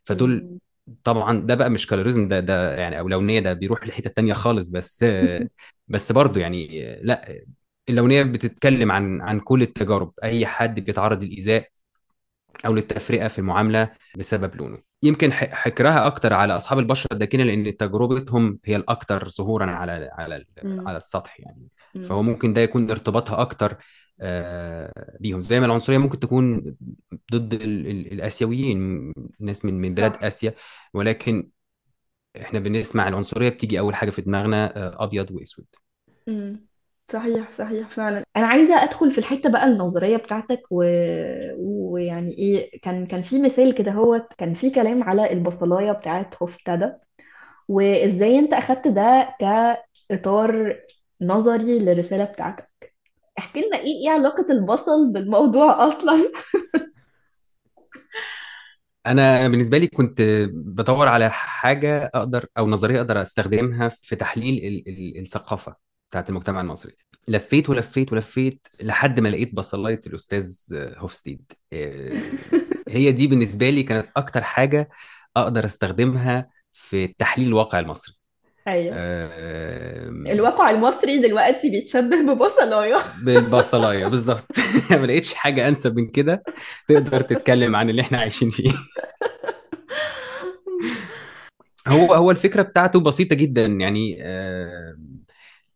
فدول. 0.04 0.58
طبعا 1.04 1.40
ده 1.40 1.54
بقى 1.54 1.70
مش 1.70 1.86
كالوريزم 1.86 2.28
ده 2.28 2.40
ده 2.40 2.76
يعني 2.76 2.98
أو 3.00 3.08
لونيه 3.08 3.40
ده 3.40 3.52
بيروح 3.52 3.86
لحتة 3.88 4.10
تانية 4.10 4.32
خالص. 4.32 4.68
بس 4.68 5.04
بس 5.88 6.12
برضه 6.12 6.40
يعني 6.40 6.80
لا 7.02 7.42
اللونيه 7.88 8.22
بتتكلم 8.22 8.92
عن 8.92 9.20
عن 9.20 9.40
كل 9.40 9.62
التجارب 9.62 10.12
أي 10.24 10.46
حد 10.46 10.80
بيتعرض 10.80 11.22
للإيذاء 11.22 11.68
أو 12.66 12.74
للتفرقة 12.74 13.28
في 13.28 13.38
المعاملة 13.38 13.90
بسبب 14.18 14.56
لونه. 14.56 14.78
يمكن 15.02 15.32
حكرها 15.32 16.06
أكتر 16.06 16.32
على 16.32 16.56
أصحاب 16.56 16.78
البشرة 16.78 17.08
الداكنة 17.12 17.42
لأن 17.44 17.76
تجربتهم 17.76 18.58
هي 18.64 18.76
الاكثر 18.76 19.28
ظهورا 19.28 19.66
على 19.70 20.10
على. 20.12 20.44
على 20.64 20.96
السطح 20.96 21.40
يعني. 21.40 21.68
فهو 22.02 22.22
مم. 22.22 22.28
ممكن 22.28 22.52
ده 22.52 22.60
يكون 22.60 22.90
ارتباطها 22.90 23.40
أكتر 23.40 23.76
آه، 24.20 25.16
بيهم. 25.20 25.40
زي 25.40 25.60
ما 25.60 25.66
العنصرية 25.66 25.98
ممكن 25.98 26.18
تكون 26.20 26.76
ضد 27.32 27.54
ال- 27.54 27.86
ال- 27.86 28.12
الآسيويين 28.12 29.12
ناس 29.40 29.64
من 29.64 29.74
من 29.80 29.94
بلاد 29.94 30.12
صح. 30.14 30.22
آسيا. 30.24 30.54
ولكن 30.94 31.50
إحنا 32.42 32.58
بنسمع 32.60 33.08
العنصرية 33.08 33.48
بتيجي 33.48 33.78
أول 33.78 33.94
حاجة 33.94 34.10
في 34.10 34.22
دماغنا 34.22 34.76
آه، 34.76 35.04
أبيض 35.04 35.30
وأسود. 35.30 35.66
صحيح 37.12 37.50
صحيح 37.52 37.88
فعلا. 37.90 38.24
أنا 38.36 38.46
عايزة 38.46 38.84
أدخل 38.84 39.10
في 39.10 39.18
الحتة 39.18 39.50
بقى 39.50 39.66
النظرية 39.66 40.16
بتاعتك 40.16 40.62
و... 40.70 40.82
ويعني 41.58 42.32
إيه 42.38 42.80
كان 42.80 43.06
كان 43.06 43.22
في 43.22 43.38
مثال 43.42 43.74
كده 43.74 43.92
هو 43.92 44.28
كان 44.38 44.54
في 44.54 44.70
كلام 44.70 45.02
على 45.02 45.32
البصلاية 45.32 45.92
بتاعت 45.92 46.34
هوفستادا 46.42 46.98
وإزاي 47.68 48.38
أنت 48.38 48.52
أخدت 48.54 48.88
ده 48.88 49.36
كإطار 49.40 50.76
نظري 51.20 51.78
للرسالة 51.78 52.24
بتاعتك. 52.24 52.94
احكي 53.38 53.60
لنا 53.60 53.76
إيه 53.76 54.04
إيه 54.04 54.10
علاقة 54.10 54.46
البصل 54.52 55.12
بالموضوع 55.12 55.88
أصلا؟ 55.88 56.18
أنا 59.06 59.48
بالنسبة 59.48 59.78
لي 59.78 59.86
كنت 59.86 60.22
بدور 60.52 61.08
على 61.08 61.30
حاجة 61.30 62.10
أقدر 62.14 62.46
أو 62.58 62.66
نظرية 62.66 62.96
أقدر 62.98 63.22
أستخدمها 63.22 63.88
في 63.88 64.16
تحليل 64.16 64.64
ال 64.64 64.88
ال 64.88 65.18
الثقافة 65.20 65.76
بتاعت 66.10 66.30
المجتمع 66.30 66.60
المصري. 66.60 66.92
لفيت 67.28 67.70
ولفيت 67.70 68.12
ولفيت 68.12 68.66
لحد 68.82 69.20
ما 69.20 69.28
لقيت 69.28 69.54
بصلاية 69.54 70.00
الأستاذ 70.06 70.56
هوفستيد. 70.72 71.52
آه، 71.72 72.12
هي 72.88 73.12
دي 73.12 73.26
بالنسبة 73.26 73.70
لي 73.70 73.82
كانت 73.82 74.08
أكتر 74.16 74.42
حاجة 74.42 74.88
أقدر 75.36 75.64
أستخدمها 75.64 76.48
في 76.72 77.06
تحليل 77.06 77.48
الواقع 77.48 77.78
المصري. 77.78 78.14
أيوه. 78.68 78.94
آم، 78.98 80.26
الواقع 80.26 80.70
المصري 80.70 81.18
دلوقتي 81.18 81.70
بيتشبه 81.70 82.22
ببصلايه 82.34 82.96
بالبصلايه 83.22 84.06
بالظبط. 84.06 84.46
ما 84.90 85.06
لقيتش 85.06 85.34
حاجة 85.34 85.68
أنسب 85.68 85.96
من 85.96 86.08
كده 86.10 86.42
تقدر 86.88 87.20
تتكلم 87.20 87.76
عن 87.76 87.90
اللي 87.90 88.02
إحنا 88.02 88.18
عايشين 88.18 88.50
فيه. 88.50 88.70
هو 91.88 92.14
هو 92.14 92.30
الفكرة 92.30 92.62
بتاعته 92.62 93.00
بسيطة 93.00 93.36
جدا. 93.36 93.66
يعني 93.66 94.18
آه، 94.22 94.96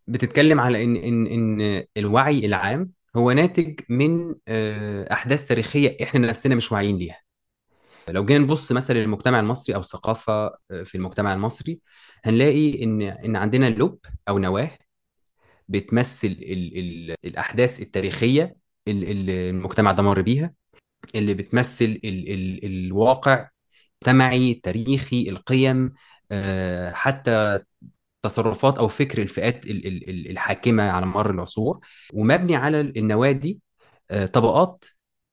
بتتكلم 0.06 0.60
على 0.60 0.84
إن 0.84 0.96
إن 0.96 1.26
إن 1.26 1.84
الوعي 1.96 2.46
العام 2.46 2.92
هو 3.16 3.32
ناتج 3.32 3.80
من 3.88 4.34
آه، 4.48 5.12
أحداث 5.12 5.46
تاريخية 5.46 5.96
إحنا 6.02 6.26
نفسنا 6.26 6.54
مش 6.54 6.72
واعيين 6.72 6.96
ليها. 6.96 7.31
لو 8.08 8.24
جينا 8.24 8.38
نبص 8.44 8.72
مثلا 8.72 8.98
للمجتمع 8.98 9.40
المصري 9.40 9.74
أو 9.74 9.80
الثقافه 9.80 10.32
آه، 10.70 10.82
في 10.84 10.94
المجتمع 10.94 11.34
المصري 11.34 11.80
هنلاقي 12.24 12.82
إن 12.84 13.02
إن 13.02 13.36
عندنا 13.36 13.66
لب 13.70 13.98
أو 14.28 14.38
نواة 14.38 14.78
بتمثل 15.68 16.28
ال 16.28 16.78
ال 16.78 17.16
الأحداث 17.24 17.80
التاريخية 17.82 18.56
ال- 18.88 19.04
ال- 19.10 19.30
المجتمع 19.30 19.92
ده 19.92 20.02
مر 20.02 20.20
بيها 20.22 20.52
اللي 21.14 21.34
بتمثل 21.34 21.84
ال 21.84 22.32
ال 22.32 22.64
الواقع 22.64 23.48
المجتمعي 24.02 24.52
التاريخي 24.52 25.28
القيم 25.28 25.92
آه، 26.32 26.90
حتى 26.92 27.58
تصرفات 28.22 28.78
أو 28.78 28.88
فكر 28.88 29.22
الفئات 29.22 29.66
ال- 29.66 29.86
ال- 29.86 30.10
ال- 30.10 30.30
الحاكمة 30.30 30.82
على 30.82 31.06
مر 31.06 31.30
العصور. 31.30 31.80
ومبني 32.14 32.56
على 32.56 32.80
النوادي 32.80 33.60
آه، 34.10 34.26
طبقات 34.26 34.84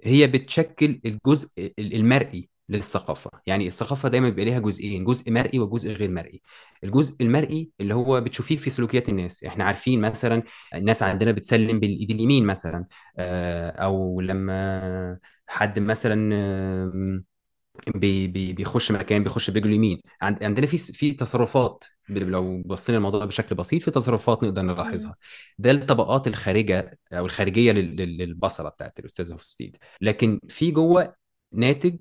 هي 0.04 0.28
بتشكل 0.28 1.02
الجزء 1.06 1.50
ال- 1.58 1.96
المرئي. 1.96 2.50
للثقافة. 2.70 3.30
يعني 3.46 3.68
الثقافة 3.68 4.10
دايما 4.10 4.30
بيبقى 4.30 4.46
ليها 4.46 4.60
جزئين 4.60 5.06
جزء 5.06 5.32
مرئي 5.32 5.60
وجزء 5.60 5.92
غير 5.92 6.12
مرئي. 6.12 6.42
الجزء 6.84 7.16
المرئي 7.22 7.72
اللي 7.82 7.94
هو 7.96 8.22
بتشوفيه 8.22 8.58
في 8.58 8.70
سلوكيات 8.70 9.10
الناس. 9.10 9.44
إحنا 9.44 9.64
عارفين 9.64 10.02
مثلا 10.02 10.44
الناس 10.76 11.04
عندنا 11.04 11.32
بتسلم 11.32 11.80
بالإيد 11.80 12.12
اليمين 12.12 12.46
مثلا 12.46 12.86
آه، 13.18 13.70
أو 13.70 14.22
لما 14.22 15.20
حد 15.48 15.80
مثلا 15.80 16.34
بي 17.96 18.28
بي 18.28 18.54
بيخش 18.54 18.92
مكان 18.92 19.24
بيخش 19.24 19.50
برجله 19.50 19.70
اليمين. 19.70 20.02
عند 20.22 20.44
عندنا 20.44 20.66
في 20.68 20.78
في 20.78 21.12
تصرفات 21.12 21.84
لو 22.10 22.62
بصينا 22.66 22.98
الموضوع 22.98 23.26
بشكل 23.26 23.56
بسيط 23.56 23.82
في 23.82 23.92
تصرفات 23.92 24.44
نقدر. 24.44 24.62
نلاحظها. 24.62 25.16
ده 25.60 25.72
الطبقات 25.72 26.28
الخارجة 26.28 27.00
أو 27.14 27.26
الخارجية 27.26 27.72
لل- 27.72 27.96
لل- 27.96 28.18
للبصرة 28.18 28.70
بتاعت 28.70 29.00
الاستاذ 29.00 29.32
هوفستيد 29.32 29.78
لكن 30.02 30.40
في 30.50 30.72
جوه 30.72 31.16
ناتج 31.54 31.96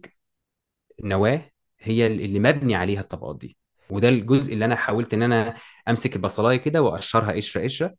نواه 1.05 1.51
هي 1.81 2.07
اللي 2.07 2.39
مبني 2.41 2.75
عليها 2.75 3.01
الطبقات 3.01 3.39
دي. 3.39 3.57
وده 3.91 4.09
الجزء 4.09 4.55
اللي 4.55 4.65
أنا 4.65 4.77
حاولت 4.77 5.15
إن 5.15 5.23
أنا 5.23 5.57
أمسك 5.89 6.17
البصلاية 6.17 6.57
كده 6.57 6.83
وأقشرها 6.83 7.33
قشرة 7.33 7.63
قشرة 7.65 7.95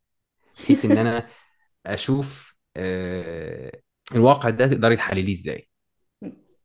بحيث 0.63 0.85
إن 0.85 0.97
أنا 0.97 1.29
أشوف 1.87 2.55
آه، 2.77 3.71
الواقع 4.15 4.49
ده 4.49 4.67
تقدري 4.67 4.95
تحلليه 4.97 5.33
إزاي. 5.33 5.69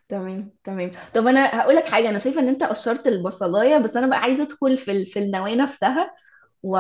تمام 0.08 0.50
تمام. 0.64 0.90
طب 1.14 1.26
أنا 1.26 1.60
هقول 1.60 1.76
لك 1.76 1.84
حاجة 1.84 2.08
أنا 2.08 2.18
شايفة 2.18 2.40
إن 2.40 2.48
أنت 2.48 2.62
قشرت 2.62 3.06
البصلاية 3.06 3.78
بس 3.78 3.96
أنا 3.96 4.06
بقى 4.06 4.18
عايزة 4.20 4.42
أدخل 4.42 4.76
في 4.76 5.04
في 5.06 5.18
النواة 5.18 5.54
نفسها 5.54 6.14
و... 6.62 6.70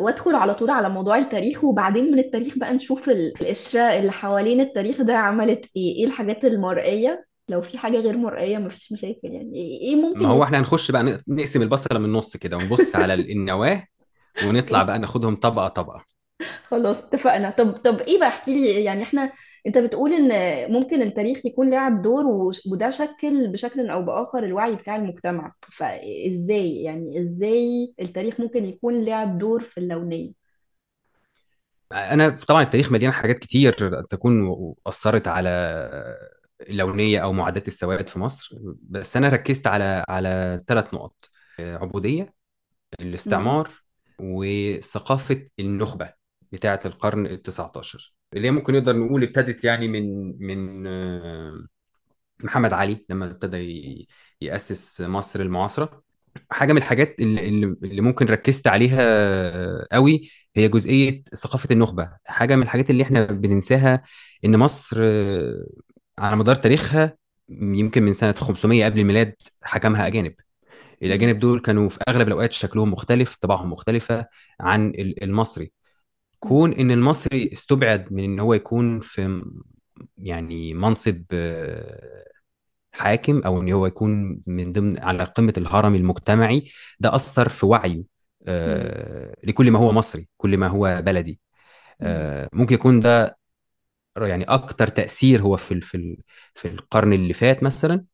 وأدخل 0.00 0.34
على 0.36 0.54
طول 0.54 0.70
على 0.70 0.88
موضوع 0.88 1.18
التاريخ 1.18 1.64
وبعدين 1.64 2.12
من 2.12 2.18
التاريخ 2.18 2.58
بقى 2.58 2.72
نشوف 2.72 3.08
ال- 3.08 3.42
القشرة 3.42 3.80
اللي 3.80 4.12
حوالين 4.12 4.60
التاريخ 4.60 5.02
ده 5.02 5.14
عملت 5.16 5.66
إيه 5.76 5.96
إيه 5.96 6.04
الحاجات 6.06 6.44
المرئية. 6.44 7.26
لو 7.48 7.62
في 7.62 7.78
حاجة 7.78 7.96
غير 7.98 8.18
مرئية 8.18 8.58
مفيش 8.58 8.92
مشاكل 8.92 9.28
يعني. 9.28 9.54
إيه 9.56 9.80
إيه 9.80 9.96
ممكن 9.96 10.20
ما 10.22 10.28
هو. 10.28 10.42
إحنا 10.44 10.58
هنخش 10.58 10.90
بقى 10.90 11.02
نقسم 11.28 11.62
البصله 11.62 11.98
من 11.98 12.04
النص 12.04 12.36
كده 12.36 12.56
ونبص 12.56 12.96
على 12.96 13.14
ال- 13.14 13.30
النواه 13.32 13.86
ونطلع 14.40 14.82
بقى 14.82 14.98
ناخدهم 14.98 15.36
طبقة 15.36 15.68
طبقة. 15.68 16.04
خلاص 16.64 17.02
اتفقنا. 17.04 17.50
طب 17.50 17.72
طب 17.72 18.00
إيه 18.00 18.18
بقى؟ 18.18 18.28
احكي 18.28 18.52
لي 18.54 18.84
يعني 18.84 19.02
إحنا 19.02 19.32
أنت 19.66 19.78
بتقول 19.78 20.12
إن 20.12 20.32
ممكن 20.72 21.02
التاريخ 21.02 21.46
يكون 21.46 21.70
لعب 21.70 22.02
دور 22.02 22.26
وش- 22.26 22.66
وده 22.66 22.90
شكل 22.90 23.48
بشكل 23.48 23.90
أو 23.90 24.02
بآخر 24.02 24.44
الوعي 24.44 24.76
بتاع 24.76 24.96
المجتمع. 24.96 25.52
فازاي 25.62 26.82
يعني 26.82 27.20
إزاي 27.20 27.94
التاريخ 28.00 28.40
ممكن 28.40 28.64
يكون 28.64 29.04
لعب 29.04 29.38
دور 29.38 29.60
في 29.64 29.78
اللونية 29.80 30.32
أنا 31.92 32.28
طبعا 32.48 32.62
التاريخ 32.62 32.92
مليان 32.92 33.12
حاجات 33.12 33.38
كتير 33.38 34.02
تكون 34.10 34.54
اثرت 34.86 35.28
على 35.28 35.48
اللونيه 36.60 37.20
أو 37.20 37.32
معاداه 37.32 37.62
السواد 37.68 38.08
في 38.08 38.18
مصر 38.18 38.56
بس 38.82 39.16
أنا 39.16 39.28
ركزت 39.28 39.66
على 39.66 40.04
على 40.08 40.62
ثلاث 40.66 40.94
نقط 40.94 41.30
عبودية 41.60 42.34
الاستعمار 43.00 43.70
وثقافة 44.20 45.48
النخبة 45.60 46.12
بتاعة 46.52 46.80
القرن 46.86 47.26
ال 47.26 47.42
19 47.42 48.14
اللي 48.34 48.46
هي 48.48 48.50
ممكن 48.50 48.72
نقدر 48.72 48.96
نقول 48.96 49.22
ابتدت 49.22 49.64
يعني 49.64 49.88
من 49.88 50.34
من 50.46 50.86
آه، 50.86 51.66
محمد 52.40 52.72
علي 52.72 53.04
لما 53.10 53.26
ابتدى 53.26 54.08
يأسس 54.40 55.00
مصر 55.00 55.40
المعاصرة. 55.40 56.02
حاجة 56.50 56.72
من 56.72 56.78
الحاجات 56.78 57.20
اللي, 57.20 57.48
اللي 57.84 58.00
ممكن 58.00 58.26
ركزت 58.26 58.66
عليها 58.66 59.94
قوي 59.94 60.30
هي 60.56 60.68
جزئية 60.68 61.22
ثقافة 61.34 61.68
النخبة. 61.72 62.12
حاجة 62.26 62.56
من 62.56 62.62
الحاجات 62.62 62.90
اللي 62.90 63.02
إحنا 63.02 63.24
بننساها 63.24 64.02
إن 64.44 64.56
مصر 64.58 64.96
آه، 65.02 65.66
على 66.18 66.36
مدار 66.36 66.54
تاريخها 66.56 67.16
يمكن 67.48 68.02
من 68.02 68.12
سنة 68.12 68.32
500 68.32 68.84
قبل 68.84 69.00
الميلاد 69.00 69.34
حكمها 69.62 70.06
أجانب. 70.06 70.34
الأجانب 71.02 71.38
دول 71.38 71.60
كانوا 71.60 71.88
في 71.88 71.98
أغلب 72.08 72.28
الأوقات 72.28 72.52
شكلهم 72.52 72.92
مختلف 72.92 73.36
طباعهم 73.36 73.70
مختلفة 73.72 74.26
عن 74.60 74.88
ال- 74.90 75.24
المصري. 75.24 75.72
كون 76.40 76.72
إن 76.74 76.90
المصري 76.90 77.50
استبعد 77.52 78.12
من 78.12 78.24
إن 78.24 78.40
هو 78.40 78.54
يكون 78.54 79.00
في 79.00 79.42
يعني 80.18 80.74
منصب 80.74 81.24
آه، 81.32 82.24
حاكم 82.92 83.42
أو 83.42 83.60
إن 83.62 83.72
هو 83.72 83.86
يكون 83.86 84.42
من 84.46 84.72
ضمن 84.72 84.98
على 85.00 85.24
قمة 85.24 85.54
الهرم 85.58 85.94
المجتمعي 85.94 86.70
ده 87.00 87.14
أثر 87.14 87.48
في 87.48 87.66
وعيه 87.66 88.04
آه، 88.46 89.36
لكل 89.44 89.70
ما 89.70 89.78
هو 89.78 89.92
مصري 89.92 90.28
كل 90.36 90.58
ما 90.58 90.66
هو 90.68 91.02
بلدي. 91.06 91.40
آه، 92.00 92.48
ممكن 92.52 92.74
يكون 92.74 93.00
ده 93.00 93.38
يعني 94.16 94.44
أكتر 94.44 94.88
تأثير 94.88 95.42
هو 95.42 95.56
في 95.56 95.80
في 95.80 96.16
في 96.54 96.68
القرن 96.68 97.12
اللي 97.12 97.32
فات 97.32 97.62
مثلا. 97.62 98.04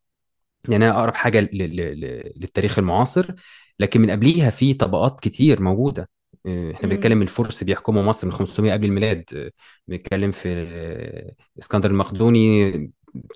يعني 0.68 0.88
أنا 0.90 0.98
اقرب 1.00 1.14
حاجة 1.16 1.40
للتاريخ 1.40 2.78
المعاصر 2.78 3.34
لكن 3.80 4.00
من 4.00 4.10
قبليها 4.10 4.50
في 4.50 4.74
طبقات 4.74 5.20
كتير 5.20 5.62
موجودة. 5.62 6.10
آه، 6.46 6.72
إحنا. 6.74 6.88
بنتكلم 6.88 7.22
الفرس 7.22 7.64
بيحكموا 7.64 8.02
مصر 8.02 8.26
من 8.26 8.32
500 8.32 8.72
قبل 8.72 8.84
الميلاد 8.86 9.24
آه، 9.34 9.50
بنتكلم 9.88 10.30
في 10.30 10.48
إسكندر 11.58 11.90
المقدوني 11.90 12.72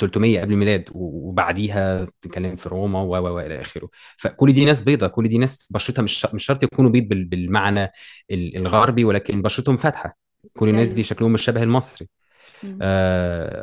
300 0.00 0.40
قبل 0.40 0.52
الميلاد 0.52 0.88
وبعديها 0.94 2.04
بتتكلم 2.04 2.56
في 2.56 2.68
روما 2.68 3.00
و 3.02 3.11
و 3.16 3.40
إلى 3.40 3.61
آخره. 3.61 3.88
فكل 4.18 4.52
دي 4.52 4.64
ناس 4.64 4.83
بيضة 4.83 5.06
كل 5.09 5.28
دي 5.28 5.38
ناس 5.38 5.68
بشرتها 5.73 6.02
مش 6.02 6.26
مش 6.35 6.44
شرط 6.44 6.62
يكونوا 6.62 6.90
بيض 6.90 7.04
بال- 7.09 7.25
بالمعنى 7.25 7.85
ال- 8.30 8.56
الغربي 8.56 9.04
ولكن 9.04 9.42
بشرتهم 9.42 9.76
فاتحة. 9.76 10.18
كل 10.59 10.68
الناس 10.68 10.88
دي 10.88 10.94
أيوه 10.94 11.02
شكلهم 11.02 11.33
مش 11.33 11.42
شبه 11.44 11.62
المصري. 11.62 12.09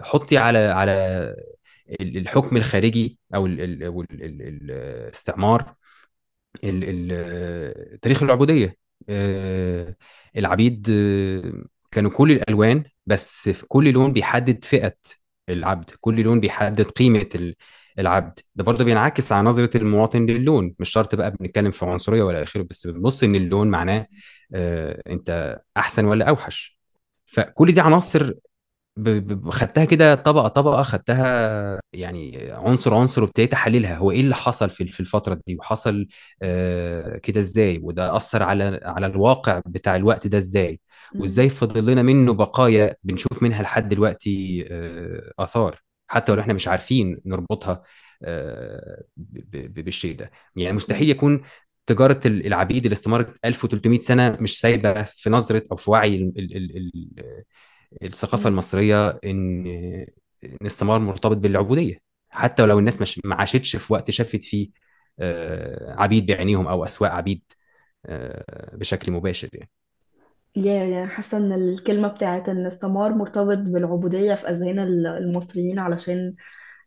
حطي 0.03 0.37
على 0.37 0.57
على 0.59 0.91
ال- 2.01 2.17
الحكم 2.17 2.57
الخارجي 2.57 3.17
أو 3.35 3.45
الاستعمار 4.11 5.75
ال- 6.63 7.11
ال- 7.11 7.99
تاريخ 7.99 8.23
العبودية. 8.23 8.77
آه، 9.09 9.95
العبيد 10.37 10.87
آه، 10.91 11.63
كانوا 11.91 12.11
كل 12.11 12.31
الألوان 12.31 12.83
بس 13.05 13.49
كل 13.67 13.91
لون 13.91 14.13
بيحدد 14.13 14.63
فئة 14.63 14.95
العبد 15.49 15.89
كل 15.99 16.21
لون 16.21 16.39
بيحدد 16.39 16.85
قيمة 16.91 17.29
ال- 17.35 17.55
العبد. 17.99 18.39
ده 18.55 18.63
برضه 18.63 18.83
بينعكس 18.83 19.31
على 19.31 19.47
نظرة 19.47 19.77
المواطن 19.77 20.25
للون. 20.25 20.75
مش 20.79 20.89
شرط 20.89 21.15
بقى 21.15 21.31
بنتكلم 21.31 21.71
في 21.71 21.85
عنصرية 21.85 22.23
ولا 22.23 22.43
آخره 22.43 22.63
بس 22.69 22.87
بنبص 22.87 23.23
إن 23.23 23.35
اللون 23.35 23.67
معناه 23.67 24.07
آه، 24.53 25.01
أنت 25.07 25.59
أحسن 25.77 26.05
ولا 26.05 26.25
أوحش. 26.29 26.79
فكل 27.25 27.71
دي 27.71 27.81
عناصر 27.81 28.33
خدتها 29.49 29.85
كده 29.85 30.15
طبقة 30.15 30.47
طبقة 30.47 30.83
خدتها 30.83 31.79
يعني 31.93 32.51
عنصر 32.51 32.93
عنصر 32.95 33.21
وابتديت 33.23 33.53
أحللها. 33.53 33.95
هو 33.97 34.11
إيه 34.11 34.19
اللي 34.19 34.35
حصل 34.35 34.69
في 34.69 34.85
في 34.87 34.99
الفترة 34.99 35.41
دي؟ 35.47 35.55
وحصل 35.55 36.07
آه 36.41 37.17
كده 37.17 37.39
إزاي؟ 37.39 37.79
وده 37.83 38.15
أثر 38.17 38.43
على 38.43 38.79
على 38.83 39.05
الواقع 39.05 39.61
بتاع 39.65 39.95
الوقت 39.95 40.27
ده 40.27 40.37
إزاي؟ 40.37 40.79
مم. 41.15 41.21
وإزاي 41.21 41.49
فضل 41.49 41.85
لنا 41.85 42.01
منه 42.03 42.33
بقايا 42.33 42.95
بنشوف 43.03 43.43
منها 43.43 43.63
لحد 43.63 43.89
دلوقتي 43.89 44.65
آه 44.71 45.31
آثار 45.39 45.81
حتى 46.07 46.31
لو 46.35 46.39
إحنا 46.41 46.53
مش 46.53 46.67
عارفين 46.67 47.21
نربطها 47.25 47.83
آه 48.23 49.03
بالشيء 49.53 50.15
ده. 50.15 50.31
يعني 50.55 50.73
مستحيل. 50.75 51.09
يكون 51.09 51.41
تجارة 51.85 52.19
ال- 52.25 52.45
العبيد 52.47 52.83
اللي 52.83 52.93
استمرت 52.93 53.35
1300 53.45 53.99
سنة 53.99 54.37
مش 54.41 54.59
سايبة 54.59 55.03
في 55.03 55.29
نظرة 55.29 55.63
أو 55.71 55.75
في 55.77 55.91
وعي 55.91 56.15
ال- 56.15 56.33
ال- 56.39 56.77
ال- 56.77 57.43
ال- 58.03 58.07
الثقافة 58.07 58.47
مم. 58.47 58.49
المصرية 58.49 59.09
إن 59.25 59.67
إن 60.43 60.57
الاستعمار 60.61 60.99
مرتبط 60.99 61.37
بالعبودية 61.37 62.01
حتى 62.29 62.63
ولو 62.63 62.79
الناس 62.79 63.01
مش 63.01 63.21
ما 63.25 63.35
عاشتش 63.35 63.75
في 63.75 63.93
وقت 63.93 64.11
شافت 64.11 64.43
فيه 64.43 64.69
آه، 65.19 66.01
عبيد 66.01 66.25
بعينيهم 66.25 66.67
أو 66.67 66.83
أسواق 66.85 67.11
عبيد 67.11 67.43
آه، 68.05 68.75
بشكل 68.77 69.11
مباشر 69.11 69.49
يعني 69.53 69.71
يا 70.55 70.73
يا 70.85 71.05
حاسة 71.07 71.37
إن 71.37 71.51
الكلمة 71.51 72.07
بتاعت 72.07 72.49
إن 72.49 72.65
السمار 72.65 73.13
مرتبط 73.13 73.57
بالعبودية 73.57 74.35
في 74.35 74.47
أذهان 74.49 74.79
ال- 74.79 75.07
المصريين 75.07 75.79
علشان 75.79 76.35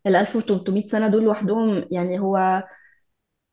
ال 0.07 0.15
1300 0.15 0.87
سنة 0.87 1.07
دول 1.07 1.23
لوحدهم 1.23 1.85
يعني 1.91 2.19
هو 2.19 2.63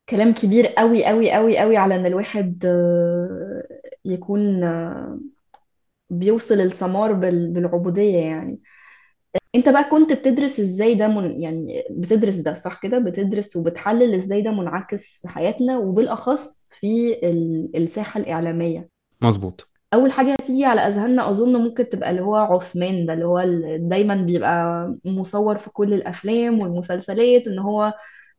كلام 0.09 0.33
كبير 0.33 0.67
قوي 0.67 1.05
قوي 1.05 1.31
قوي 1.31 1.57
قوي 1.59 1.77
على 1.77 1.95
إن 1.95 2.05
الواحد 2.05 2.65
آه، 2.65 3.63
يكون 4.05 4.63
بيوصل 6.19 6.55
السمار 6.61 7.13
بال- 7.13 7.53
بالعبودية 7.53 8.17
يعني. 8.17 8.59
انت 9.55 9.69
بقى 9.69 9.83
كنت 9.83 10.13
بتدرس 10.13 10.59
إزاي 10.59 10.95
ده 10.95 11.07
من 11.07 11.41
يعني 11.41 11.83
بتدرس 11.91 12.35
ده 12.35 12.53
صح 12.53 12.81
كده؟ 12.81 12.99
بتدرس 12.99 13.55
وبتحلل 13.55 14.13
إزاي 14.13 14.41
ده 14.41 14.51
منعكس 14.51 15.19
في 15.21 15.27
حياتنا 15.27 15.77
وبالأخص 15.77 16.69
في 16.79 17.13
ال- 17.29 17.71
الساحة 17.77 18.19
الإعلامية. 18.19 18.89
مظبوط. 19.21 19.69
أول 19.93 20.11
حاجة 20.11 20.33
هتيجي 20.33 20.65
على 20.65 20.81
أذهاننا 20.81 21.29
أظن 21.29 21.55
ممكن 21.63 21.89
تبقى 21.89 22.11
اللي 22.11 22.21
هو 22.21 22.35
عثمان 22.35 23.05
ده 23.05 23.13
اللي 23.13 23.25
هو 23.25 23.39
ال- 23.39 23.89
دايما 23.89 24.15
بيبقى 24.15 24.87
مصور 25.05 25.57
في 25.57 25.69
كل 25.69 25.93
الأفلام 25.93 26.59
والمسلسلات 26.59 27.47
إن 27.47 27.59
هو 27.59 27.93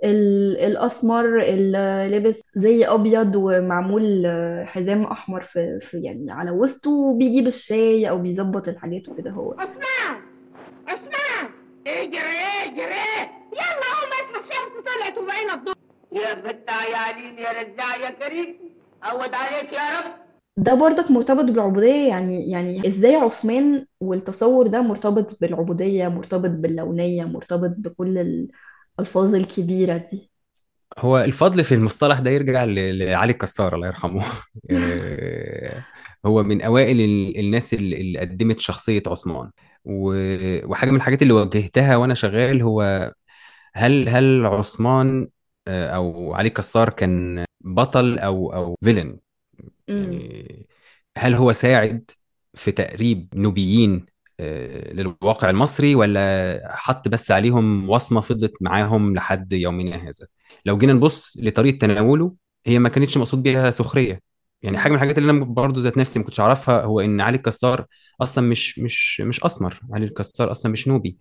ال- 0.04 0.56
الأسمر 0.58 1.40
اللي 1.42 2.08
لابس 2.10 2.40
زي 2.54 2.86
أبيض 2.86 3.36
ومعمول 3.36 4.22
آه، 4.26 4.64
حزام 4.64 5.04
أحمر 5.04 5.42
في, 5.42 5.78
في 5.80 5.96
يعني 6.02 6.32
على 6.32 6.50
وسطه 6.50 6.90
وبيجيب 6.90 7.46
الشاي 7.46 8.08
أو 8.10 8.18
بيظبط 8.18 8.68
الحاجات 8.68 9.08
وكده 9.08 9.30
هو. 9.30 9.52
عثمان 9.58 10.22
عثمان 10.88 11.50
اجري 11.86 12.40
اجري! 12.64 13.30
يلا 13.52 13.86
قوم 13.94 14.10
اصحى 14.12 14.40
الشمس 14.40 14.84
طلعت 14.84 15.18
وبقينا 15.18 15.54
الظهر 15.54 15.74
يا 16.12 16.34
فتاح 16.34 16.88
يا 16.90 16.96
عليم 16.96 17.38
يا 17.38 17.50
رزاع 17.52 17.96
يا 17.96 18.10
كريم. 18.10 18.74
عود 19.02 19.34
عليك 19.34 19.72
يا 19.72 20.00
رب. 20.00 20.12
ده 20.56 20.74
برضك 20.74 21.10
مرتبط 21.10 21.44
بالعبودية 21.44 22.08
يعني 22.08 22.50
يعني 22.50 22.86
إزاي 22.86 23.14
عثمان 23.16 23.86
والتصور 24.00 24.66
ده 24.66 24.82
مرتبط 24.82 25.38
بالعبودية 25.40 26.08
مرتبط 26.08 26.50
باللونية 26.50 27.24
مرتبط 27.24 27.74
بكل 27.78 28.48
الألفاظ 28.98 29.34
الكبيرة 29.34 29.96
دي. 29.96 30.30
هو 30.98 31.18
الفضل 31.18 31.64
في 31.64 31.74
المصطلح 31.74 32.20
ده 32.20 32.30
يرجع 32.30 32.64
ل- 32.64 32.98
لعلي 32.98 33.32
الكسار 33.32 33.74
الله 33.74 33.86
يرحمه. 33.86 34.24
آه، 34.70 35.84
هو 36.26 36.42
من 36.42 36.62
أوائل 36.62 37.00
ال- 37.00 37.38
الناس 37.40 37.74
اللي 37.74 38.00
اللي 38.00 38.18
قدمت 38.18 38.60
شخصية 38.60 39.02
عثمان. 39.06 39.50
و- 39.84 40.66
وحاجة 40.70 40.90
من 40.90 40.96
الحاجات 40.96 41.22
اللي 41.22 41.32
واجهتها 41.32 41.96
وأنا 41.96 42.14
شغال 42.14 42.62
هو 42.62 43.12
هل 43.74 44.08
هل 44.08 44.46
عثمان 44.46 45.28
آه، 45.68 45.88
أو 45.90 46.34
علي 46.34 46.50
كسار 46.50 46.90
كان 46.90 47.44
بطل 47.60 48.18
أو 48.18 48.52
أو 48.54 48.76
فيلن 48.84 49.18
امم 49.88 50.24
يعني 50.28 50.66
هل 51.18 51.34
هو 51.34 51.52
ساعد 51.52 52.10
في 52.54 52.72
تقريب 52.72 53.28
نوبيين 53.34 54.06
للواقع 54.92 55.50
المصري 55.50 55.94
ولا 55.94 56.60
حط 56.76 57.08
بس 57.08 57.30
عليهم 57.30 57.90
وصمة 57.90 58.20
فضلت 58.20 58.52
معاهم 58.60 59.14
لحد 59.14 59.52
يومنا 59.52 59.96
هذا؟ 59.96 60.26
لو 60.66 60.78
جينا 60.78 60.92
نبص 60.92 61.38
لطريقة 61.42 61.78
تناوله 61.78 62.34
هي 62.66 62.78
ما 62.78 62.88
كانتش 62.88 63.16
مقصود 63.18 63.42
بيها 63.42 63.70
سخرية. 63.70 64.20
يعني 64.62 64.78
حاجة 64.78 64.90
من 64.90 64.96
الحاجات 64.96 65.18
اللي 65.18 65.30
أنا 65.32 65.44
برضو 65.44 65.80
ذات 65.80 65.98
نفسي 65.98 66.18
ما 66.18 66.24
كنتش 66.24 66.40
أعرفها 66.40 66.82
هو 66.84 67.00
إن 67.00 67.20
علي 67.20 67.36
الكسار 67.36 67.86
أصلا 68.22 68.48
مش 68.48 68.78
مش 68.78 69.20
مش 69.20 69.44
أسمر. 69.44 69.80
علي 69.92 70.04
الكسار 70.04 70.50
أصلا 70.50 70.72
مش 70.72 70.88
نوبي. 70.88 71.18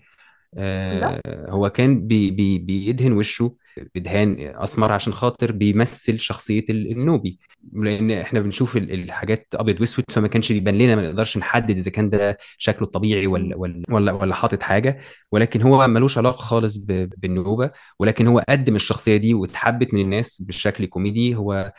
آه، 0.58 1.22
هو 1.50 1.70
كان 1.70 2.08
بي 2.08 2.32
بي 2.32 2.58
بيدهن 2.60 3.12
وشه 3.14 3.56
بدهان 3.96 4.38
أسمر 4.40 4.92
عشان 4.92 5.14
خاطر 5.14 5.52
بيمثل 5.52 6.20
شخصية 6.20 6.66
ال- 6.70 6.92
النوبي. 6.92 7.40
لأن 7.74 8.12
إحنا 8.12 8.40
بنشوف 8.40 8.78
ال- 8.78 8.92
الحاجات 8.92 9.48
أبيض 9.56 9.80
وأسود 9.80 10.06
فما 10.10 10.28
كانش 10.28 10.52
بيبان 10.52 10.78
لنا 10.78 10.96
ما 10.96 11.02
نقدرش 11.02 11.38
نحدد 11.38 11.78
إذا 11.78 11.92
كان 11.92 12.10
ده 12.10 12.38
شكله 12.58 12.84
الطبيعي 12.84 13.28
ولا. 13.28 13.56
ولا 13.58 13.84
ولا 13.90 14.12
ولا 14.12 14.36
حاطط 14.36 14.64
حاجة. 14.64 15.00
ولكن 15.32 15.62
هو 15.62 15.88
ملوش 15.88 16.18
علاقة 16.18 16.38
خالص 16.38 16.78
بالنوبة. 17.18 17.72
ولكن 18.00 18.28
هو 18.28 18.44
قدم 18.50 18.76
الشخصية 18.76 19.18
دي 19.18 19.34
واتحبت 19.34 19.94
من 19.94 20.02
الناس 20.02 20.42
بالشكل 20.42 20.86
كوميدي. 20.86 21.36
هو 21.36 21.74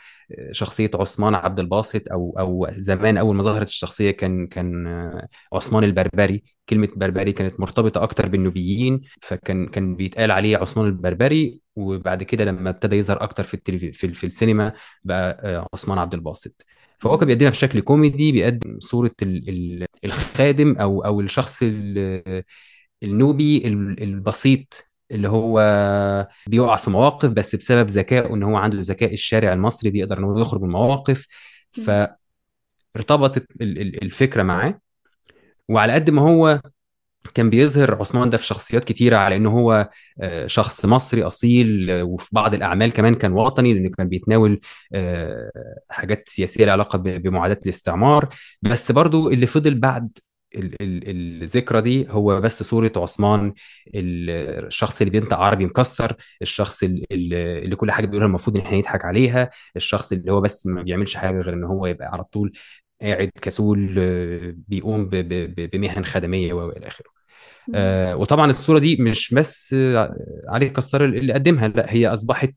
شخصية 0.51 0.91
عثمان 0.95 1.35
عبد 1.35 1.59
الباسط 1.59 2.01
أو 2.11 2.35
أو 2.39 2.67
زمان 2.71 3.17
أول 3.17 3.35
ما 3.35 3.43
ظهرت 3.43 3.67
الشخصية 3.67 4.11
كان 4.11 4.47
كان 4.47 4.87
عثمان 5.53 5.83
البربري. 5.83 6.43
كلمة 6.69 6.89
بربري 6.95 7.31
كانت 7.31 7.59
مرتبطة 7.59 8.03
أكتر 8.03 8.27
بالنوبيين 8.27 9.01
فكان 9.21 9.67
كان 9.67 9.95
بيتقال 9.95 10.31
عليه 10.31 10.57
عثمان 10.57 10.85
البربري. 10.87 11.64
وبعد 11.75 12.23
كده 12.23 12.45
لما 12.45 12.69
ابتدى 12.69 12.95
يظهر 12.95 13.23
أكتر 13.23 13.43
في 13.43 13.53
التلفزيون 13.53 13.91
في, 13.93 14.13
في 14.13 14.25
السينما 14.25 14.73
بقى 15.03 15.39
آه، 15.43 15.67
عثمان 15.73 15.97
عبد 15.97 16.13
الباسط. 16.13 16.65
فهو 16.99 17.17
كان 17.17 17.27
بيقدمها 17.27 17.49
بشكل 17.51 17.81
كوميدي 17.81 18.31
بيقدم 18.31 18.79
صورة 18.79 19.11
ال- 19.21 19.49
ال- 19.49 19.85
الخادم 20.05 20.77
أو 20.77 21.05
أو 21.05 21.21
الشخص 21.21 21.59
ال- 21.63 22.43
النوبي 23.03 23.67
ال- 23.67 24.03
البسيط 24.03 24.83
اللي 25.11 25.29
هو 25.29 25.59
بيقع 26.47 26.75
في 26.75 26.89
مواقف 26.89 27.29
بس 27.29 27.55
بسبب 27.55 27.89
ذكائه 27.89 28.33
إن 28.33 28.43
هو 28.43 28.55
عنده 28.57 28.77
ذكاء 28.81 29.13
الشارع 29.13 29.53
المصري 29.53 29.89
بيقدر 29.89 30.17
إن 30.19 30.23
هو 30.23 30.39
يخرج 30.39 30.61
من 30.61 30.69
مواقف. 30.69 31.27
فارتبطت 32.95 33.47
ال- 33.61 33.81
ال- 33.81 34.03
الفكرة 34.03 34.43
معاه. 34.43 34.79
وعلى 35.69 35.93
قد 35.93 36.09
ما 36.09 36.21
هو 36.21 36.61
كان 37.33 37.49
بيظهر 37.49 37.95
عثمان 37.95 38.29
ده 38.29 38.37
في 38.37 38.45
شخصيات 38.45 38.83
كتيرة 38.83 39.17
على 39.17 39.35
انه 39.35 39.51
هو 39.51 39.89
آه، 40.21 40.47
شخص 40.47 40.85
مصري 40.85 41.23
أصيل 41.23 41.89
آه، 41.91 42.03
وفي 42.03 42.29
بعض 42.31 42.53
الأعمال 42.53 42.93
كمان 42.93 43.15
كان 43.15 43.31
وطني 43.33 43.73
لأنه 43.73 43.89
كان 43.89 44.07
بيتناول 44.09 44.59
آه، 44.93 45.51
حاجات 45.89 46.29
سياسية 46.29 46.65
لها 46.65 46.71
علاقة 46.73 46.97
بمعاداة 46.99 47.59
الاستعمار. 47.65 48.29
بس 48.61 48.91
برضو 48.91 49.29
اللي 49.29 49.45
فضل 49.47 49.75
بعد 49.79 50.17
ال- 50.55 50.75
ال- 50.81 51.41
الذكرى 51.43 51.81
دي 51.81 52.07
هو 52.09 52.41
بس 52.41 52.63
صورة 52.63 52.91
عثمان 52.97 53.53
ال- 53.95 54.29
الشخص 54.65 55.01
اللي 55.01 55.11
بينطق 55.11 55.37
عربي 55.37 55.65
مكسر 55.65 56.15
الشخص 56.41 56.83
ال- 56.83 57.05
ال- 57.13 57.33
اللي 57.33 57.75
كل 57.75 57.91
حاجة 57.91 58.05
بيقولها 58.05 58.27
المفروض 58.27 58.57
إن 58.57 58.65
إحنا 58.65 58.77
نضحك 58.77 59.05
عليها 59.05 59.49
الشخص 59.75 60.11
اللي 60.11 60.31
هو 60.31 60.41
بس 60.41 60.67
ما 60.67 60.81
بيعملش 60.83 61.15
حاجة 61.17 61.39
غير 61.41 61.53
إن 61.53 61.63
هو 61.63 61.85
يبقى 61.85 62.07
على 62.13 62.23
طول 62.23 62.51
قاعد 63.01 63.31
كسول 63.41 63.95
بيقوم 64.67 65.09
بمهن 65.73 66.05
خدمية 66.05 66.53
وإلى 66.53 66.87
آخره. 66.87 67.14
آه، 67.75 68.15
وطبعا 68.15 68.49
الصورة 68.49 68.79
دي 68.79 68.95
مش 68.95 69.33
بس 69.33 69.75
علي 70.49 70.69
كسار 70.69 71.05
اللي 71.05 71.33
قدمها 71.33 71.67
لا 71.67 71.85
هي 71.93 72.07
أصبحت 72.07 72.53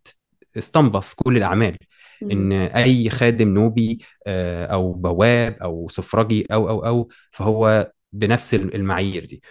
اسطمبة 0.58 1.00
في 1.00 1.16
كل 1.16 1.36
الأعمال. 1.36 1.76
إن 2.22 2.52
أي 2.52 3.10
خادم 3.10 3.48
نوبي 3.48 3.98
آه، 4.26 4.66
أو 4.66 4.92
بواب 4.92 5.56
أو 5.62 5.88
سفرجي 5.90 6.46
أو 6.52 6.68
أو 6.70 6.86
أو 6.86 7.08
فهو 7.30 7.90
بنفس 8.12 8.54
المعايير 8.54 9.24
دي. 9.24 9.42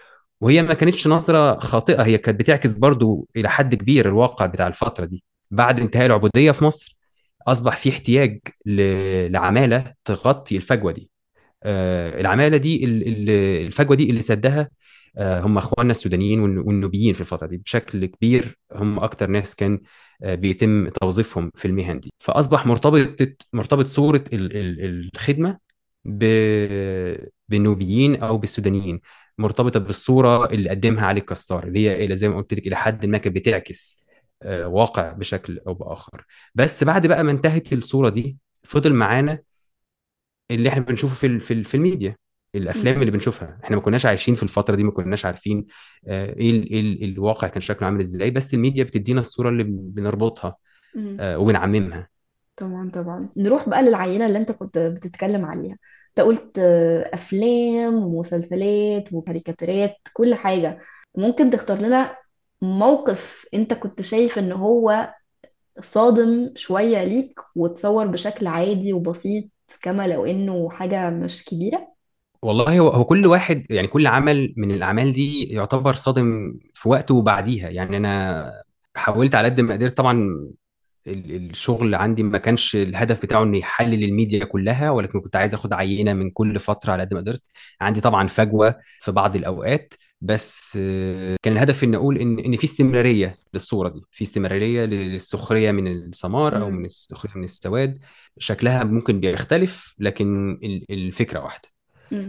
وهي 0.42 0.62
ما 0.62 0.74
كانتش 0.74 1.08
نظرة 1.08 1.60
خاطئة 1.60 2.02
هي 2.04 2.18
كانت 2.18 2.40
بتعكس 2.40 2.72
برضو 2.72 3.28
إلى 3.36 3.50
حد 3.50 3.76
كبير 3.76 4.08
الواقع 4.08 4.46
بتاع 4.46 4.68
الفترة 4.68 5.06
دي. 5.06 5.24
بعد 5.52 5.80
انتهاء 5.80 6.06
العبودية 6.06 6.52
في 6.52 6.64
مصر 6.64 6.98
أصبح 7.48 7.78
في 7.78 7.90
احتياج 7.90 8.40
ل- 8.66 9.32
لعمالة 9.32 9.94
تغطي 10.06 10.56
الفجوة 10.58 10.92
دي. 10.92 11.10
آه، 11.64 12.22
العمالة 12.22 12.58
دي 12.58 12.86
ال- 12.86 13.08
ال- 13.08 13.30
الفجوة 13.66 13.96
دي 13.96 14.10
اللي 14.10 14.22
سدها 14.22 14.70
هم 15.20 15.58
اخواننا 15.58 15.92
السودانيين 15.92 16.40
والن- 16.40 16.68
والنوبيين 16.68 17.14
في 17.14 17.22
الفترة 17.22 17.48
دي. 17.48 17.58
بشكل 17.58 18.06
كبير 18.06 18.58
هم 18.74 19.00
أكتر 19.00 19.28
ناس 19.30 19.56
كان 19.56 19.80
آه، 20.24 20.36
بيتم 20.36 20.90
توظيفهم 20.90 21.52
في 21.56 21.66
المهن 21.68 22.00
دي. 22.00 22.14
فأصبح 22.20 22.66
مرتبط 22.68 23.22
مرتبط 23.54 23.86
صورة 23.86 24.24
ال- 24.34 24.58
ال- 24.58 25.10
الخدمة 25.16 25.58
بالنوبيين 27.50 28.16
أو 28.24 28.38
بالسودانيين. 28.38 29.02
مرتبطة 29.38 29.80
بالصورة 29.80 30.46
اللي 30.46 30.70
قدمها 30.70 31.06
علي 31.06 31.22
كسار 31.22 31.64
اللي 31.68 31.90
هي 32.10 32.16
زي 32.16 32.28
ما 32.30 32.38
قلت 32.38 32.54
لك 32.54 32.68
إلى 32.68 32.76
حد 32.76 33.06
ما 33.06 33.18
كانت 33.18 33.36
بتعكس 33.36 34.04
آه، 34.44 34.68
واقع 34.68 35.12
بشكل 35.12 35.60
أو 35.68 35.74
بآخر. 35.74 36.26
بس 36.56 36.84
بعد 36.84 37.08
بقى 37.08 37.24
ما 37.24 37.32
انتهت 37.32 37.74
الصورة 37.74 38.10
دي 38.10 38.38
فضل 38.64 38.94
معانا 38.94 39.40
اللي 40.52 40.70
إحنا 40.70 40.82
بنشوفه 40.84 41.16
في 41.16 41.64
في 41.64 41.76
الميديا. 41.76 42.16
الأفلام 42.58 43.00
اللي 43.02 43.12
بنشوفها. 43.12 43.60
إحنا 43.64 43.76
ما 43.76 43.82
كناش 43.82 44.06
عايشين 44.06 44.36
في 44.36 44.44
الفترة 44.44 44.76
دي 44.76 44.84
ما 44.84 44.92
كناش 44.92 45.26
عارفين 45.26 45.66
آه، 46.08 46.26
إيه 46.34 46.50
ال- 46.52 46.70
إيه 46.70 46.82
ال- 46.82 47.04
الواقع 47.04 47.48
كان 47.48 47.62
شكله 47.62 47.86
عامل 47.88 48.00
إزاي. 48.00 48.32
بس 48.32 48.54
الميديا 48.54 48.84
بتدينا 48.84 49.20
الصورة 49.20 49.50
اللي 49.50 49.64
بنربطها. 49.68 50.56
آه، 51.20 51.38
وبنعممها. 51.38 52.08
طبعا 52.58 52.90
طبعا. 52.94 53.30
نروح 53.38 53.70
بقى 53.70 53.84
للعينة 53.84 54.26
اللي 54.26 54.38
أنت 54.38 54.52
كنت 54.52 54.78
بتتكلم 54.78 55.46
عليها. 55.46 55.78
أنت 56.10 56.26
قلت 56.26 56.60
آه، 56.60 57.10
أفلام 57.14 57.94
ومسلسلات 57.94 59.14
وكاريكاتيرات 59.14 59.96
كل 60.14 60.36
حاجة. 60.36 60.80
ممكن 61.18 61.50
تختار 61.50 61.82
لنا 61.82 62.18
موقف 62.62 63.46
أنت 63.54 63.74
كنت 63.74 64.02
شايف 64.02 64.40
إن 64.40 64.52
هو 64.52 65.14
صادم 65.82 66.52
شوية 66.56 67.04
ليك 67.04 67.40
وتصور 67.56 68.08
بشكل 68.08 68.48
عادي 68.48 68.94
وبسيط 68.94 69.44
كما 69.82 70.08
لو 70.08 70.26
إنه 70.26 70.70
حاجة 70.70 71.10
مش 71.10 71.46
كبيرة؟ 71.46 71.88
والله 72.42 72.80
هو 72.80 72.90
هو 72.90 73.06
كل 73.06 73.26
واحد 73.28 73.66
يعني 73.72 73.88
كل 73.88 74.08
عمل 74.08 74.54
من 74.58 74.72
الأعمال 74.72 75.14
دي 75.14 75.44
يعتبر 75.44 75.94
صادم 75.94 76.54
في 76.74 76.90
وقته 76.90 77.16
وبعديها 77.16 77.70
يعني 77.70 77.98
أنا 77.98 78.52
حاولت 78.96 79.36
على 79.36 79.48
قد 79.50 79.62
ما 79.62 79.74
قدرت 79.74 79.98
طبعا 79.98 80.14
ال- 81.08 81.50
الشغل 81.52 81.96
عندي 81.96 82.24
ما 82.24 82.38
كانش 82.38 82.76
الهدف 82.76 83.22
بتاعه 83.22 83.44
إنه 83.44 83.58
يحلل 83.58 84.04
الميديا 84.04 84.46
كلها 84.46 84.92
ولكن 84.92 85.22
كنت 85.22 85.36
عايز 85.36 85.54
آخد 85.54 85.74
عينة 85.74 86.14
من 86.14 86.30
كل 86.32 86.60
فترة 86.60 86.92
على 86.94 87.04
قد 87.04 87.14
ما 87.14 87.20
قدرت 87.20 87.42
عندي 87.82 88.02
طبعا 88.02 88.28
فجوة 88.28 88.76
في 89.02 89.12
بعض 89.12 89.36
الأوقات 89.36 89.94
بس 90.22 90.78
كان 91.44 91.54
الهدف 91.54 91.84
ان 91.84 91.96
أقول 91.96 92.18
إن 92.18 92.40
إن 92.40 92.56
في 92.56 92.64
استمرارية 92.64 93.38
للصورة 93.54 93.90
دي 93.90 94.02
في 94.12 94.24
استمرارية 94.24 94.86
للسخرية 94.86 95.72
من 95.72 95.88
السمار 95.88 96.62
أو. 96.62 96.70
من 96.70 96.86
السخرية 96.86 97.34
من 97.36 97.44
السواد 97.44 97.98
شكلها 98.38 98.84
ممكن 98.84 99.20
بيختلف 99.20 99.96
لكن 100.00 100.52
ال- 100.64 100.86
الفكرة 100.92 101.40
واحدة. 101.40 101.77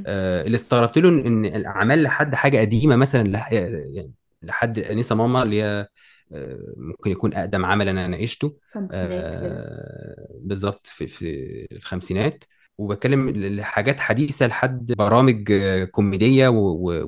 آه، 0.07 0.43
اللي 0.45 0.55
استغربت 0.55 0.99
له 0.99 1.09
ان 1.09 1.45
الاعمال 1.45 2.03
لحد 2.03 2.35
حاجة 2.35 2.59
قديمة 2.61 2.97
مثلا 2.97 3.33
لح- 3.39 3.53
يعني 3.53 4.13
لحد 4.43 4.79
انسه 4.79 5.15
ماما 5.15 5.43
اللي 5.43 5.63
هي 5.63 5.89
آه، 6.33 6.59
ممكن 6.77 7.11
يكون 7.11 7.35
أقدم 7.35 7.65
عمل 7.65 7.89
أنا 7.89 8.07
ناقشته. 8.09 8.57
آه، 8.93 10.29
بالظبط 10.41 10.87
في 10.87 11.07
في 11.09 11.67
الخمسينات. 11.73 12.45
وبتكلم 12.79 13.31
لحاجات 13.31 14.01
حديثة 14.01 14.47
لحد 14.47 14.93
برامج 14.93 15.53
آه، 15.53 15.85
كوميدية 15.85 16.49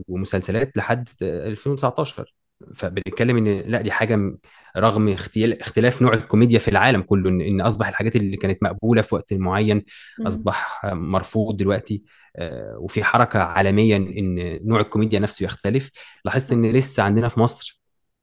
ومسلسلات 0.09 0.77
لحد 0.77 1.09
2019 1.23 2.35
فبنتكلم 2.75 3.37
إن 3.37 3.61
لا 3.61 3.81
دي 3.83 3.91
حاجة 3.93 4.35
رغم 4.77 5.09
اختلاف 5.09 6.03
نوع 6.03 6.15
الكوميديا 6.15 6.59
في 6.59 6.69
العالم 6.69 7.01
كله 7.03 7.31
ان 7.31 7.61
أصبح 7.61 7.89
الحاجات 7.89 8.17
اللي 8.17 8.37
كانت 8.37 8.63
مقبولة 8.63 9.03
في 9.03 9.15
وقت 9.15 9.33
معين. 9.35 9.85
أصبح 10.27 10.81
مرفوض 10.85 11.57
دلوقتي 11.57 12.03
آه، 12.37 12.77
وفي 12.79 13.05
حركة 13.05 13.39
عالميا 13.39 13.97
إن 13.97 14.61
نوع 14.69 14.81
الكوميديا 14.81 15.19
نفسه 15.19 15.45
يختلف 15.45 15.91
لاحظت 16.25 16.53
إن 16.53 16.67
لسه 16.73 17.03
عندنا 17.03 17.29
في 17.29 17.41
مصر 17.41 17.81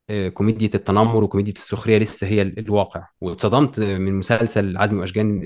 آه، 0.09 0.29
كوميديا 0.29 0.69
التنمر 0.75 1.23
وكوميديا 1.23 1.53
السخرية 1.53 1.97
لسه 1.97 2.27
هي 2.27 2.41
ال- 2.41 2.59
الواقع 2.59 3.07
واتصدمت 3.21 3.79
من 3.79 4.13
مسلسل 4.13 4.77
عزمي 4.77 4.99
وأشجان 4.99 5.41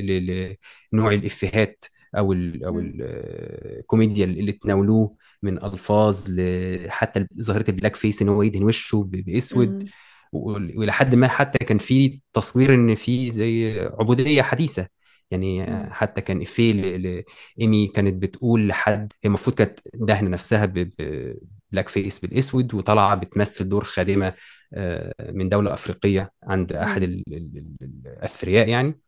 لنوع 0.93 1.13
الإفيهات 1.13 1.85
أو 2.17 2.33
ال 2.33 2.63
أو 2.65 2.73
مم. 2.73 2.79
ال- 2.79 2.97
آه، 3.01 3.79
الكوميديا 3.79 4.25
اللي 4.25 4.51
تناولوه 4.51 5.15
من 5.43 5.63
ألفاظ 5.63 6.39
حتى 6.87 7.27
ظاهرة 7.41 7.65
ال 7.69 7.95
blackface 7.95 8.21
إن 8.21 8.29
هو 8.29 8.41
يدهن 8.43 8.63
وشه 8.63 9.03
بأسود 9.11 9.89
وإلى 10.31 10.91
حد 10.93 11.15
ما 11.15 11.27
حتى 11.27 11.65
كان 11.65 11.77
في 11.77 12.21
تصوير 12.33 12.73
إن 12.75 12.95
في 12.95 13.31
زي 13.31 13.79
عبودية 13.99 14.41
حديثة 14.41 14.87
يعني. 15.31 15.93
حتى 15.93 16.21
كان 16.21 16.41
افيه 16.41 16.73
ل- 16.73 17.23
إيمي 17.61 17.87
كانت 17.87 18.13
بتقول 18.23 18.67
لحد 18.67 19.13
هي 19.23 19.27
المفروض 19.27 19.55
كانت 19.57 19.79
دهنه 19.93 20.29
نفسها 20.29 20.65
ب 20.65 21.87
blackface 21.89 22.19
بالأسود 22.19 22.73
وطالعة 22.73 23.15
بتمثل 23.15 23.69
دور 23.69 23.83
خادمة 23.83 24.33
آه، 24.73 25.31
من 25.31 25.49
دولة 25.49 25.73
أفريقية 25.73 26.31
عند 26.43 26.73
أحد 26.73 27.03
مم. 27.03 27.07
ال- 27.09 27.23
ال- 27.27 27.63
ال- 27.81 28.01
الأثرياء 28.05 28.67
يعني. 28.69 28.99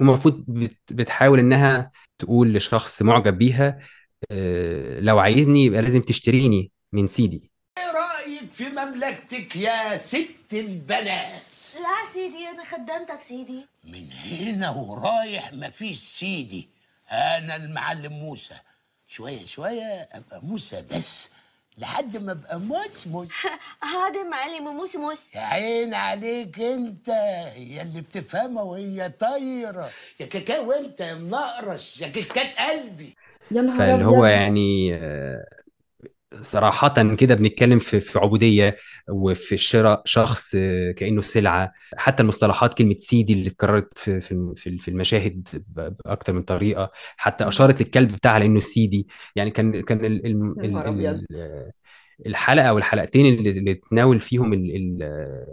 ومفروض 0.00 0.44
بت- 0.48 0.92
بتحاول 0.92 1.38
إنها 1.38 1.90
تقول 2.18 2.52
لشخص 2.54 3.02
معجب 3.02 3.38
بيها 3.38 3.78
آه، 4.30 5.00
لو 5.00 5.18
عايزني 5.18 5.64
يبقى 5.64 5.82
لازم 5.82 6.00
تشتريني 6.00 6.72
من 6.92 7.06
سيدي 7.06 7.50
رأيك 7.78 8.03
في 8.54 8.68
مملكتك 8.68 9.56
يا 9.56 9.96
ست 9.96 10.52
البنات. 10.52 11.42
لا 11.74 12.12
سيدي 12.12 12.48
أنا 12.48 12.64
خدمتك 12.64 13.20
سيدي. 13.20 13.66
من 13.84 14.08
هنا 14.12 14.70
ورايح 14.70 15.52
مفيش 15.52 15.98
سيدي. 15.98 16.68
أنا 17.12 17.56
المعلم 17.56 18.12
موسى. 18.12 18.54
شوية 19.06 19.44
شوية 19.46 20.08
أبقى 20.12 20.40
موسى 20.42 20.84
بس 20.90 21.28
لحد 21.78 22.16
ما 22.16 22.32
أبقى 22.32 22.60
موسموس 22.60 23.32
هذا 23.94 24.22
معلم 24.22 24.64
موس 24.76 24.96
موس. 24.96 25.20
يا 25.34 25.40
عين 25.40 25.94
عليك 25.94 26.60
أنت 26.60 27.08
يا 27.56 27.82
اللي 27.82 28.00
بتفهمها 28.00 28.62
وهي 28.62 29.08
طايرة. 29.08 29.90
يا 30.20 30.26
كاكاو 30.26 30.72
أنت 30.72 31.00
يا 31.00 31.14
منقرش 31.14 32.00
يا 32.00 32.08
كيكات 32.08 32.56
قلبي. 32.58 33.16
يا 33.50 33.62
نهار 33.62 33.78
فاللي 33.78 34.04
هو 34.06 34.26
يعني 34.26 34.94
آه، 34.94 35.44
صراحة 36.40 37.14
كده 37.14 37.34
بنتكلم 37.34 37.78
في 37.78 38.00
في 38.00 38.18
عبودية 38.18 38.76
وفي 39.08 39.56
شراء 39.56 40.02
شخص 40.04 40.56
كأنه 40.96 41.20
سلعة. 41.20 41.72
حتى 41.96 42.22
المصطلحات 42.22 42.74
كلمة 42.74 42.94
سيدي 42.98 43.32
اللي 43.32 43.46
اتكررت 43.48 43.98
في 43.98 44.20
في 44.20 44.54
في 44.78 44.88
المشاهد 44.88 45.48
بأكتر 45.68 46.32
من 46.32 46.42
طريقة. 46.42 46.90
حتى. 47.16 47.48
أشارت 47.48 47.82
للكلب 47.82 48.12
بتاعها 48.12 48.38
لأنه 48.38 48.60
سيدي. 48.60 49.08
يعني 49.36 49.50
كان 49.50 49.82
كان 49.82 50.04
ال- 50.04 50.26
ال- 50.26 50.54
ال- 50.64 51.72
الحلقة 52.26 52.66
أو 52.68 52.78
الحلقتين 52.78 53.34
اللي 53.34 53.50
اللي 53.50 53.74
تناول 53.74 54.20
فيهم 54.20 54.52
ال- 54.52 54.76
ال- 54.76 55.46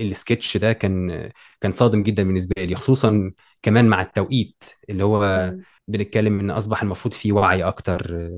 السكتش 0.00 0.56
ده 0.56 0.72
كان 0.72 1.30
كان 1.60 1.72
صادم 1.72 2.02
جدا 2.02 2.22
بالنسبة 2.22 2.62
لي 2.64 2.74
خصوصا 2.74 3.32
كمان 3.62 3.84
مع 3.88 4.02
التوقيت 4.02 4.64
اللي 4.90 5.04
هو. 5.04 5.52
بنتكلم 5.88 6.40
إن 6.40 6.50
أصبح 6.50 6.82
المفروض 6.82 7.14
في 7.14 7.32
وعي 7.32 7.62
أكتر. 7.62 8.30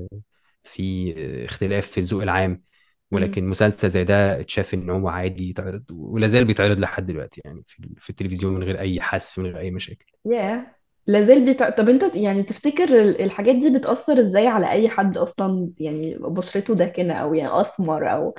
في 0.63 1.13
اختلاف 1.45 1.87
في 1.91 1.97
الذوق 1.99 2.21
العام. 2.23 2.63
ولكن 3.11 3.47
مسلسل 3.49 3.89
زي 3.89 4.03
ده 4.03 4.39
اتشاف 4.39 4.73
ان 4.73 4.89
هو 4.89 5.09
عادي 5.09 5.49
يتعرض 5.49 5.83
ولا 5.91 6.27
زال 6.27 6.45
بيتعرض 6.45 6.79
لحد 6.79 7.05
دلوقتي 7.05 7.41
يعني 7.45 7.63
في 7.67 7.89
في 7.99 8.09
التلفزيون 8.09 8.53
من 8.53 8.63
غير 8.63 8.79
أي 8.79 9.01
حذف 9.01 9.39
من 9.39 9.45
غير 9.45 9.59
أي 9.59 9.71
مشاكل. 9.71 10.05
ياه! 10.25 10.75
لازال 11.07 11.45
بيتع... 11.45 11.69
طب 11.69 11.89
انت 11.89 12.15
يعني 12.15 12.43
تفتكر 12.43 12.83
ال- 13.01 13.21
الحاجات 13.21 13.55
دي 13.55 13.77
بتأثر 13.79 14.19
إزاي 14.19 14.47
على 14.47 14.71
أي 14.71 14.89
حد 14.89 15.17
أصلا؟ 15.17 15.71
يعني 15.77 16.15
بشرته 16.19 16.75
داكنة 16.75 17.13
أو 17.13 17.33
يعني 17.33 17.61
أسمر 17.61 18.13
أو 18.13 18.35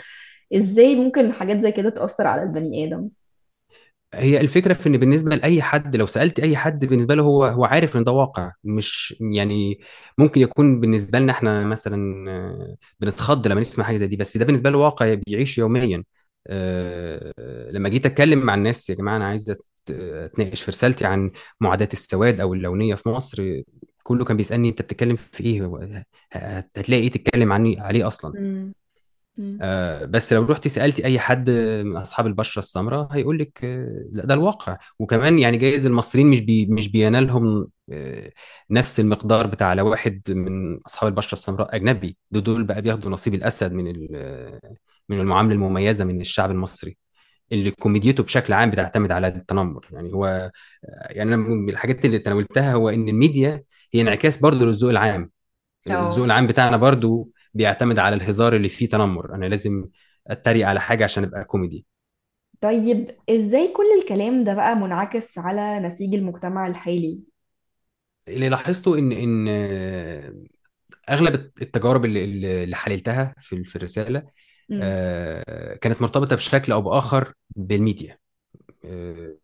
إزاي 0.54 0.96
ممكن 0.96 1.32
حاجات 1.32 1.60
زي 1.62 1.72
كده 1.72 1.90
تأثر 1.90 2.26
على 2.26 2.42
البني 2.42 2.84
آدم؟ 2.84 3.08
هي 4.14 4.40
الفكرة 4.40 4.72
في 4.74 4.88
إن 4.88 4.96
بالنسبة 4.96 5.36
لأي 5.36 5.62
حد 5.62 5.96
لو 5.96 6.06
سألت 6.06 6.40
أي 6.40 6.56
حد 6.56 6.84
بالنسبة 6.84 7.14
له 7.14 7.22
هو 7.22 7.44
هو 7.44 7.64
عارف 7.64 7.96
إن 7.96 8.04
ده 8.04 8.12
واقع. 8.12 8.52
مش 8.64 9.16
يعني 9.20 9.80
ممكن 10.18 10.40
يكون 10.40 10.80
بالنسبة 10.80 11.18
لنا 11.18 11.32
إحنا 11.32 11.64
مثلا 11.64 12.30
آه، 12.30 12.76
بنتخض 13.00 13.46
لما 13.48 13.60
نسمع 13.60 13.84
حاجة 13.84 13.96
زي 13.96 14.06
دي 14.06 14.16
بس 14.16 14.36
ده 14.36 14.44
بالنسبة 14.44 14.70
له 14.70 14.78
واقع 14.78 15.14
بيعيش 15.14 15.58
يوميا. 15.58 16.04
آه، 16.46 17.70
لما 17.70 17.88
جيت 17.88 18.06
أتكلم 18.06 18.38
مع 18.38 18.54
الناس 18.54 18.90
يا 18.90 18.94
جماعة 18.94 19.16
أنا 19.16 19.26
عايز 19.28 19.54
أتناقش 19.90 20.62
في 20.62 20.70
رسالتي 20.70 21.04
عن 21.04 21.30
معاداة 21.60 21.88
السواد 21.92 22.40
أو 22.40 22.54
اللونية 22.54 22.94
في 22.94 23.08
مصر 23.08 23.62
كله 24.02 24.24
كان 24.24 24.36
بيسألني 24.36 24.68
أنت 24.68 24.82
بتتكلم 24.82 25.16
في 25.16 25.44
إيه؟ 25.44 26.04
هتلاقي 26.32 27.02
إيه 27.02 27.10
تتكلم 27.10 27.52
عني 27.52 27.80
عليه 27.80 28.06
أصلا. 28.06 28.32
آه، 29.62 30.04
بس 30.04 30.32
لو 30.32 30.44
رحتي 30.44 30.68
سألتي 30.68 31.04
أي 31.04 31.18
حد 31.18 31.50
من 31.84 31.96
أصحاب 31.96 32.26
البشرة 32.26 32.58
السمراء 32.60 33.08
هيقول 33.12 33.38
لك 33.38 33.64
آه، 33.64 34.08
لا 34.12 34.26
ده 34.26 34.34
الواقع. 34.34 34.78
وكمان 34.98 35.38
يعني 35.38 35.56
جايز 35.56 35.86
المصريين 35.86 36.26
مش 36.26 36.40
بي 36.40 36.66
مش 36.66 36.88
بينالهم 36.88 37.68
آه، 37.92 38.32
نفس 38.70 39.00
المقدار 39.00 39.46
بتاع 39.46 39.72
لو 39.72 39.90
واحد 39.90 40.22
من 40.30 40.78
أصحاب 40.86 41.08
البشرة 41.10 41.32
السمراء 41.32 41.76
أجنبي. 41.76 42.16
دول 42.30 42.42
دول 42.42 42.64
بقى 42.64 42.82
بياخدوا 42.82 43.10
نصيب 43.10 43.34
الأسد 43.34 43.72
من 43.72 44.08
آه، 44.16 44.60
من 45.08 45.20
المعاملة 45.20 45.54
المميزة 45.54 46.04
من 46.04 46.20
الشعب 46.20 46.50
المصري 46.50 46.96
اللي 47.52 47.70
كوميديته 47.70 48.22
بشكل 48.22 48.52
عام 48.52 48.70
بتعتمد 48.70 49.12
على 49.12 49.28
التنمر. 49.28 49.86
يعني 49.92 50.12
هو 50.14 50.26
آه، 50.26 50.50
يعني 51.10 51.34
أنا 51.34 51.36
من 51.36 51.68
الحاجات 51.70 52.04
اللي 52.04 52.18
تناولتها 52.18 52.72
هو 52.74 52.88
إن 52.88 53.08
الميديا 53.08 53.64
هي 53.94 54.00
انعكاس 54.00 54.38
برضه 54.38 54.66
للذوق 54.66 54.90
العام. 54.90 55.30
الذوق 55.90 56.24
العام 56.24 56.46
بتاعنا 56.46 56.76
برضو 56.76 57.30
بيعتمد 57.54 57.98
على 57.98 58.16
الهزار 58.16 58.56
اللي 58.56 58.68
فيه 58.68 58.88
تنمر. 58.88 59.34
أنا 59.34 59.46
لازم 59.46 59.84
أتريق 60.26 60.68
على 60.68 60.80
حاجة 60.80 61.04
عشان 61.04 61.24
أبقى 61.24 61.44
كوميدي. 61.44 61.86
طيب 62.60 63.16
إزاي 63.30 63.68
كل 63.68 64.02
الكلام 64.02 64.44
ده 64.44 64.54
بقى 64.54 64.76
منعكس 64.76 65.38
على 65.38 65.80
نسيج 65.80 66.14
المجتمع 66.14 66.66
الحالي؟ 66.66 67.20
اللي 68.28 68.48
لاحظته 68.48 68.98
إن 68.98 69.12
إن 69.12 69.48
أغلب 71.10 71.50
التجارب 71.62 72.04
اللي 72.04 72.64
اللي 72.64 72.76
حللتها 72.76 73.34
في 73.38 73.64
في 73.64 73.76
الرسالة. 73.76 74.22
آه، 74.72 75.74
كانت 75.74 76.02
مرتبطة 76.02 76.36
بشكل 76.36 76.72
أو 76.72 76.82
بآخر 76.82 77.32
بالميديا. 77.56 78.18
آه، 78.84 79.36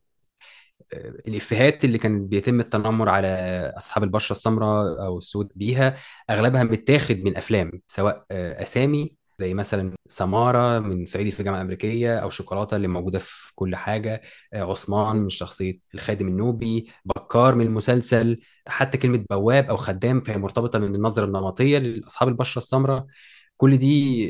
الإفيهات 0.94 1.84
اللي 1.84 1.98
كان 1.98 2.28
بيتم 2.28 2.60
التنمر 2.60 3.08
على 3.08 3.28
أصحاب 3.76 4.04
البشرة 4.04 4.32
السمراء 4.32 5.06
أو 5.06 5.18
السود 5.18 5.52
بيها 5.54 5.96
أغلبها 6.30 6.64
متاخد 6.64 7.16
من 7.24 7.36
أفلام 7.36 7.72
سواء 7.88 8.24
آه، 8.30 8.62
أسامي 8.62 9.16
زي 9.38 9.54
مثلا 9.54 9.92
سمارة 10.08 10.78
من 10.78 11.04
صعيدي 11.06 11.30
في 11.30 11.40
الجامعة 11.40 11.58
الأمريكية 11.58 12.18
أو 12.18 12.30
شوكولاتة 12.30 12.76
اللي 12.76 12.88
موجودة 12.88 13.18
في 13.18 13.52
كل 13.54 13.76
حاجة 13.76 14.20
آه، 14.52 14.62
عثمان 14.70 15.16
من 15.16 15.28
شخصية 15.28 15.78
الخادم 15.94 16.28
النوبي 16.28 16.88
بكار 17.04 17.54
من 17.54 17.66
المسلسل 17.66 18.40
حتى 18.68 18.98
كلمة 18.98 19.24
بواب 19.30 19.64
أو 19.70 19.76
خدام 19.76 20.20
فهي 20.20 20.38
مرتبطة 20.38 20.78
من 20.78 20.94
النظرة 20.94 21.24
النمطية 21.24 21.78
لأصحاب 21.78 22.28
البشرة 22.28 22.58
السمراء. 22.58 23.06
كل 23.56 23.76
دي 23.76 24.26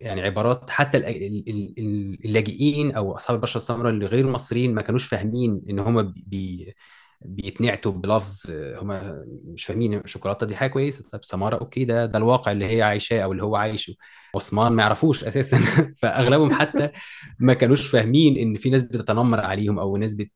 يعني 0.00 0.20
عبارات 0.22 0.70
حتى 0.70 0.98
ال- 0.98 1.06
ال- 1.06 1.48
ال- 1.48 1.74
ال- 1.78 2.24
اللاجئين 2.24 2.92
أو 2.94 3.16
أصحاب 3.16 3.36
البشره 3.36 3.56
السمراء 3.56 3.92
اللي 3.92 4.06
غير 4.06 4.26
مصريين 4.26 4.74
ما 4.74 4.82
كانوش 4.82 5.08
فاهمين 5.08 5.62
إن 5.70 5.78
هم 5.78 6.14
بي 6.26 6.74
بيتنعتوا 7.22 7.92
بلفظ 7.92 8.42
هم 8.50 9.22
مش 9.44 9.64
فاهمين 9.64 9.94
الشوكولاته 9.94 10.46
دي 10.46 10.56
حاجة 10.56 10.70
كويسة 10.70 11.04
طب 11.12 11.24
سماره 11.24 11.56
أوكي 11.56 11.84
ده 11.84 12.06
ده 12.06 12.18
الواقع 12.18 12.52
اللي 12.52 12.66
هي 12.76 12.82
عايشاه 12.82 13.20
أو 13.24 13.32
اللي 13.32 13.42
هو 13.42 13.56
عايشه. 13.56 13.94
عثمان 14.36 14.72
ما 14.72 14.82
يعرفوش 14.82 15.24
أساسا. 15.24 15.58
فأغلبهم 16.02 16.52
حتى 16.52 16.90
ما 17.38 17.54
كانوش 17.54 17.86
فاهمين 17.88 18.36
إن 18.38 18.54
في 18.56 18.70
ناس 18.70 18.82
بتتنمر 18.82 19.40
عليهم 19.40 19.78
أو 19.78 19.96
ناس 19.96 20.14
بت. 20.14 20.32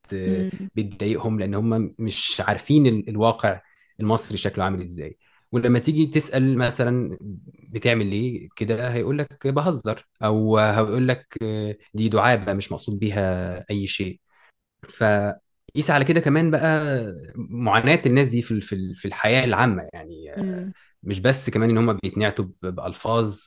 بتضايقهم 0.74 1.38
لأن 1.40 1.54
هم 1.54 1.94
مش 1.98 2.40
عارفين 2.46 2.86
ال- 2.86 3.08
الواقع 3.08 3.60
المصري 4.00 4.36
شكله 4.38 4.64
عامل 4.64 4.80
إزاي. 4.80 5.18
ولما 5.52 5.78
تيجي 5.78 6.06
تسأل 6.06 6.58
مثلا 6.58 7.18
بتعمل 7.70 8.06
ليه 8.06 8.48
كده 8.56 8.88
هيقول 8.92 9.18
لك 9.18 9.46
بهزر 9.46 10.06
أو 10.24 10.58
هيقول 10.58 11.08
لك 11.08 11.38
دي 11.94 12.08
دعابة 12.08 12.52
مش 12.52 12.72
مقصود 12.72 12.98
بيها 12.98 13.64
أي 13.70 13.86
شيء 13.86 14.20
فقيس 14.88 15.90
على 15.90 16.04
كده 16.04 16.20
كمان 16.20 16.50
بقى 16.50 16.80
معاناة 17.36 18.02
الناس 18.06 18.28
دي 18.28 18.42
في 18.42 18.60
في 18.60 18.94
في 18.94 19.08
الحياة 19.08 19.44
العامة 19.44 19.88
يعني. 19.94 20.32
مش 21.02 21.20
بس 21.20 21.50
كمان 21.50 21.70
إن 21.70 21.78
هم 21.78 21.92
بيتنعتوا 21.92 22.44
بألفاظ 22.62 23.38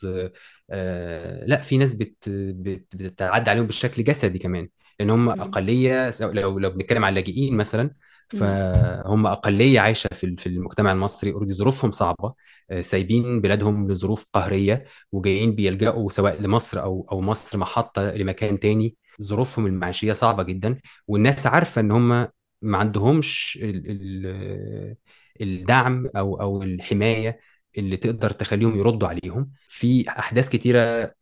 آه، 0.72 1.46
لأ 1.46 1.62
في 1.62 1.78
ناس 1.78 1.94
بت 1.94 2.30
بت- 2.30 2.96
بتتعدى 2.96 3.50
عليهم 3.50 3.66
بالشكل 3.66 4.04
جسدي 4.04 4.40
كمان 4.40 4.70
لأن 5.00 5.10
هم. 5.10 5.30
أقلية 5.30 6.12
لو 6.22 6.60
لو 6.60 6.70
بنتكلم 6.70 7.06
على 7.06 7.14
اللاجئين 7.20 7.58
مثلا. 7.58 7.92
فهم 8.30 9.28
أقلية 9.28 9.80
عايشة 9.80 10.08
في 10.14 10.36
في 10.38 10.48
المجتمع 10.48 10.92
المصري. 10.92 11.32
أوريدي 11.34 11.54
ظروفهم 11.54 11.92
صعبة. 11.92 12.34
آه، 12.70 12.82
سايبين 12.82 13.42
بلادهم 13.42 13.92
لظروف 13.92 14.26
قهرية 14.34 14.86
وجايين 15.12 15.56
بيلجأوا 15.56 16.10
سواء 16.10 16.42
لمصر 16.42 16.84
أو 16.84 17.08
أو 17.12 17.22
مصر 17.22 17.58
محطة 17.58 18.02
لمكان 18.12 18.60
تاني. 18.60 18.96
ظروفهم 19.22 19.66
المعيشية 19.66 20.14
صعبة 20.14 20.44
جدا 20.44 20.78
والناس 21.08 21.48
عارفة 21.48 21.82
إن 21.82 21.92
هم 21.92 22.28
ما 22.62 22.78
عندهمش 22.78 23.60
ال 23.62 23.84
ال 23.92 24.96
الدعم 25.42 26.08
أو 26.16 26.42
أو 26.42 26.64
الحماية 26.64 27.40
اللي 27.78 27.98
تقدر 27.98 28.30
تخليهم 28.30 28.78
يردوا 28.78 29.08
عليهم. 29.08 29.52
في 29.68 30.10
أحداث 30.10 30.50
كتيرة 30.50 31.14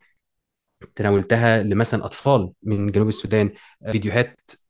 تناولتها 0.95 1.63
لمثلا 1.63 2.05
أطفال 2.05 2.51
من 2.63 2.91
جنوب 2.91 3.07
السودان. 3.07 3.51
فيديوهات 3.91 4.39
ات- 4.49 4.64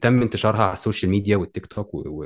تم 0.00 0.22
انتشارها 0.22 0.62
على 0.62 0.72
ال 0.72 0.77
social 0.77 1.10
media 1.10 1.29
وال 1.29 1.36
TikTok 1.36 1.94
و- 1.94 2.02
و-. 2.08 2.24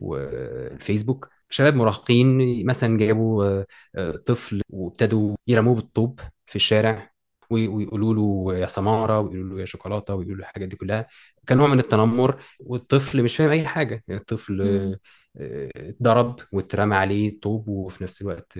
والفيسبوك 0.00 1.28
شباب 1.50 1.74
مراهقين 1.74 2.66
مثلا 2.66 2.98
جابوا 2.98 3.44
آه، 3.44 3.66
آه، 3.96 4.10
طفل 4.26 4.62
وابتدوا 4.70 5.36
يرموه 5.46 5.74
بالطوب 5.74 6.20
في 6.46 6.56
الشارع 6.56 7.10
وي- 7.50 7.68
ويقولوا 7.68 8.14
له 8.14 8.58
يا 8.58 8.66
سمارة 8.66 9.20
ويقولوا 9.20 9.54
له 9.56 9.60
يا 9.60 9.64
شوكولاتة 9.66 10.14
ويقولوا 10.14 10.36
له 10.36 10.42
الحاجات 10.42 10.68
دي 10.68 10.76
كلها 10.76 11.06
كان 11.46 11.58
نوع 11.58 11.66
من 11.68 11.78
التنمر 11.78 12.40
والطفل 12.60 13.22
مش 13.22 13.36
فاهم 13.36 13.50
أي 13.50 13.66
حاجة 13.66 14.04
الطفل 14.10 14.52
مم. 14.62 14.92
آه، 14.92 14.98
آه، 15.36 15.70
اتضرب 15.90 16.36
واترمى 16.52 16.96
عليه 16.96 17.40
طوب 17.40 17.68
وفي 17.68 18.04
نفس 18.04 18.22
الوقت 18.22 18.58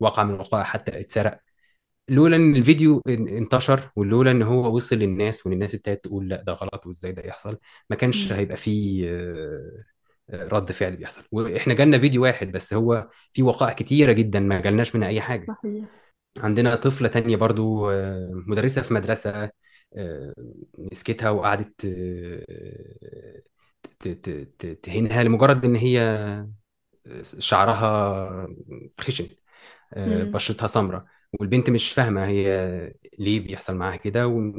وقع 0.00 0.22
من 0.24 0.34
الوقائع 0.34 0.64
حتى 0.64 1.00
اتسرق 1.00 1.40
لولا 2.10 2.36
إن 2.36 2.54
الفيديو 2.56 3.00
إن- 3.08 3.10
انتشر 3.10 3.90
ولولا 3.96 4.30
إن 4.30 4.42
هو 4.42 4.74
وصل 4.76 4.96
للناس 4.96 5.46
وإن 5.46 5.54
الناس 5.54 5.74
ابتدت 5.74 6.04
تقول 6.04 6.28
لأ 6.28 6.42
ده 6.42 6.52
غلط 6.52 6.86
وإزاي 6.86 7.12
ده 7.12 7.22
يحصل 7.26 7.58
ما 7.90 7.96
كانش. 7.96 8.32
هيبقى 8.32 8.56
فيه 8.56 9.06
آه، 9.10 9.84
رد 10.32 10.72
فعل 10.72 10.96
بيحصل 10.96 11.22
وإحنا 11.32 11.74
جالنا 11.74 11.98
فيديو 11.98 12.22
واحد 12.22 12.52
بس 12.52 12.74
هو 12.74 13.08
في 13.32 13.42
وقائع 13.42 13.72
كتيرة 13.72 14.12
جدا 14.12 14.40
ما 14.40 14.60
جالناش 14.60 14.96
منها 14.96 15.08
أي 15.08 15.20
حاجة 15.20 15.46
صحيح 15.46 15.84
عندنا 16.38 16.74
طفلة 16.76 17.08
تانية 17.08 17.36
برضو 17.36 17.90
آه، 17.90 18.30
مدرسة 18.46 18.82
في 18.82 18.94
مدرسة 18.94 19.50
آه، 19.96 20.34
مسكتها 20.78 21.30
وقعدت 21.30 21.86
تهينها 24.82 25.22
لمجرد 25.22 25.64
إن 25.64 25.76
هي 25.76 26.00
شعرها 27.38 28.46
خشن. 29.00 29.28
بشرتها 30.32 30.66
سمراء 30.66 31.04
والبنت 31.32 31.70
مش 31.70 31.92
فاهمة 31.92 32.26
هي 32.26 32.46
ليه 33.18 33.40
بيحصل 33.40 33.74
معاها 33.76 33.96
كده 33.96 34.26
و... 34.28 34.52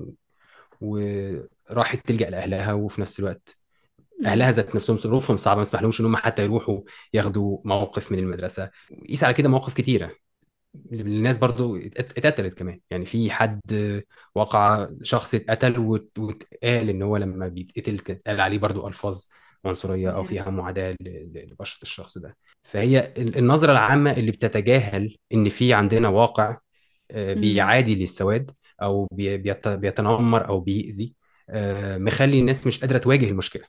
وراحت 0.81 2.07
تلجأ 2.07 2.29
لأهلها 2.29 2.73
وفي 2.73 3.01
نفس 3.01 3.19
الوقت 3.19 3.57
أهلها 4.25 4.47
مم. 4.47 4.53
ذات 4.53 4.75
نفسهم 4.75 4.97
ظروفهم 4.97 5.37
صعبة 5.37 5.55
ما 5.57 5.61
يسمحلهمش 5.61 6.01
إن 6.01 6.05
هم 6.05 6.15
حتى 6.17 6.43
يروحوا 6.43 6.81
ياخدوا 7.13 7.59
موقف 7.65 8.11
من 8.11 8.19
المدرسة. 8.19 8.71
قيس 9.09 9.23
على 9.23 9.33
كده 9.33 9.49
مواقف 9.49 9.73
كتيرة. 9.73 10.11
الناس 10.93 11.37
برضو 11.37 11.77
ات- 11.77 11.97
اتقتلت 12.19 12.53
كمان. 12.53 12.81
يعني 12.91 13.05
في 13.05 13.31
حد 13.31 13.61
وقع 14.35 14.89
شخص 15.03 15.35
اتقتل 15.35 15.79
وات- 15.79 16.19
واتقال 16.19 16.89
إن 16.89 17.01
هو 17.01 17.17
لما 17.17 17.47
بيتقتل 17.47 17.99
كان 17.99 18.19
قال 18.27 18.41
عليه 18.41 18.57
برضو 18.59 18.87
ألفاظ 18.87 19.27
عنصرية 19.65 20.09
أو. 20.09 20.23
فيها 20.23 20.49
معاداة 20.49 20.95
لبشره 21.01 21.81
الشخص 21.81 22.17
ده 22.17 22.37
فهي 22.63 23.13
ال- 23.17 23.37
النظرة 23.37 23.71
العامة 23.71 24.11
اللي 24.11 24.31
بتتجاهل 24.31 25.17
إن 25.33 25.49
في 25.49 25.73
عندنا 25.73 26.09
واقع 26.09 26.57
آه،. 27.11 27.33
بيعادي 27.33 27.95
للسواد 27.95 28.51
أو 28.81 29.07
بي- 29.11 29.37
بيت- 29.37 29.67
بيتنمر 29.67 30.47
أو 30.47 30.59
بيأذي 30.59 31.13
آه، 31.49 31.97
مخلي 31.97 32.39
الناس 32.39 32.67
مش 32.67 32.79
قادرة 32.79 32.97
تواجه 32.97 33.29
المشكلة. 33.29 33.63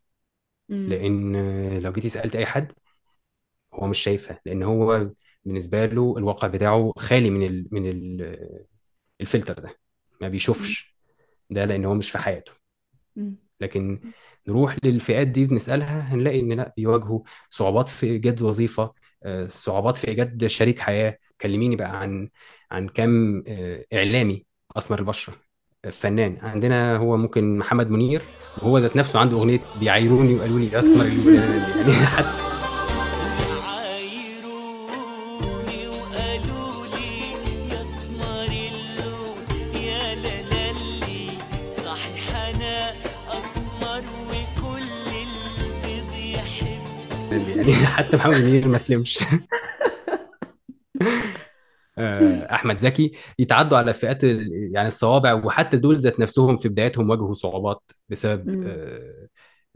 لأن 0.88 1.78
لو 1.78 1.92
جيتي 1.92 2.08
سالت 2.08 2.36
أي 2.36 2.46
حد 2.46 2.72
هو 3.74 3.86
مش 3.86 3.98
شايفها 3.98 4.40
لأن 4.46 4.62
هو 4.62 5.10
بالنسبة 5.44 5.86
له 5.86 6.14
الواقع 6.18 6.48
بتاعه 6.48 6.92
خالي 6.98 7.30
من 7.30 7.46
ال 7.46 7.68
من 7.72 7.86
ال 7.90 8.38
الفلتر 9.20 9.54
ده 9.58 9.78
ما 10.20 10.28
بيشوفش 10.28 10.96
ده 11.50 11.64
لأن 11.64 11.84
هو 11.84 11.94
مش 11.94 12.10
في 12.10 12.18
حياته. 12.18 12.52
لكن 13.60 14.00
نروح 14.48 14.76
للفئات 14.84 15.26
دي 15.26 15.46
بنسألها 15.46 16.00
هنلاقي 16.14 16.40
إن 16.40 16.52
لأ 16.52 16.72
بيواجهوا 16.76 17.20
صعوبات 17.50 17.88
في 17.88 18.06
إيجاد 18.06 18.42
وظيفة 18.42 18.92
آه، 19.24 19.46
صعوبات 19.46 19.96
في 19.96 20.08
إيجاد 20.08 20.46
شريك 20.46 20.78
حياة. 20.80 21.18
كلميني 21.40 21.76
بقى 21.76 22.00
عن 22.00 22.28
عن 22.70 22.88
كم 22.88 23.42
آه، 23.48 23.84
إعلامي 23.94 24.46
أسمر 24.76 24.98
البشرة 24.98 25.34
فنان. 25.92 26.38
عندنا 26.42 26.96
هو 26.96 27.16
ممكن 27.16 27.58
محمد 27.58 27.90
منير 27.90 28.22
وهو 28.58 28.78
ذات 28.78 28.96
نفسه 28.96 29.18
عنده 29.20 29.36
أغنية 29.36 29.60
بيعايروني 29.80 30.34
وقالوا 30.34 30.58
لي 30.60 30.78
أسمر 30.78 31.04
يعني 31.86 31.92
حتى 32.06 32.51
يعني 47.68 47.86
حتى 47.96 48.16
محمد 48.16 48.34
منير 48.34 48.68
ما 48.68 48.78
سلمش. 48.78 49.18
آه، 51.98 52.54
أحمد 52.54 52.78
زكي 52.78 53.12
يتعدوا 53.38 53.78
على 53.78 53.94
فئات 53.94 54.24
يعني 54.72 54.86
الصوابع 54.86 55.32
وحتى 55.32 55.76
دول 55.76 55.98
ذات 55.98 56.20
نفسهم 56.20 56.56
في 56.56 56.68
بداياتهم 56.68 57.10
واجهوا 57.10 57.32
صعوبات 57.32 57.92
بسبب 58.08 58.64
آه، 58.66 59.28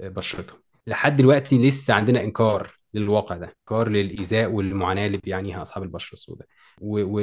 بشرتهم. 0.08 0.58
لحد 0.86 1.16
دلوقتي 1.16 1.68
لسه 1.68 1.94
عندنا 1.94 2.22
إنكار 2.24 2.76
للواقع 2.94 3.36
ده 3.36 3.46
إنكار 3.46 3.88
للإيذاء 3.88 4.50
والمعاناة 4.50 5.06
اللي 5.06 5.18
بيعانيها 5.18 5.62
أصحاب 5.62 5.82
البشره 5.82 6.14
السوداء. 6.14 6.48
و... 6.80 7.00
و... 7.02 7.20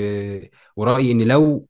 ورأيي 0.76 1.12
إن 1.12 1.22
لو 1.22 1.68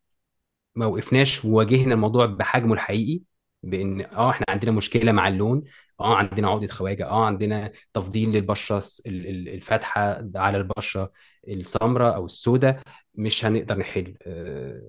ما 0.75 0.85
وقفناش 0.85 1.45
وواجهنا 1.45 1.93
الموضوع 1.93 2.25
بحجمه 2.25 2.73
الحقيقي 2.73 3.21
بإن 3.63 4.01
آه 4.01 4.29
إحنا 4.29 4.45
عندنا 4.49 4.71
مشكلة 4.71 5.11
مع 5.11 5.27
اللون 5.27 5.63
آه 5.99 6.15
عندنا 6.15 6.49
عقدة 6.49 6.67
خواجة 6.67 7.05
آه 7.07 7.25
عندنا 7.25 7.71
تفضيل 7.93 8.29
للبشرة 8.31 8.83
الفاتحة 9.07 10.23
على 10.35 10.57
البشرة 10.57 11.11
السمراء 11.47 12.15
أو 12.15 12.25
السوداء 12.25 12.81
مش 13.15 13.45
هنقدر 13.45 13.77
نحل 13.77 14.17
آه،. 14.21 14.81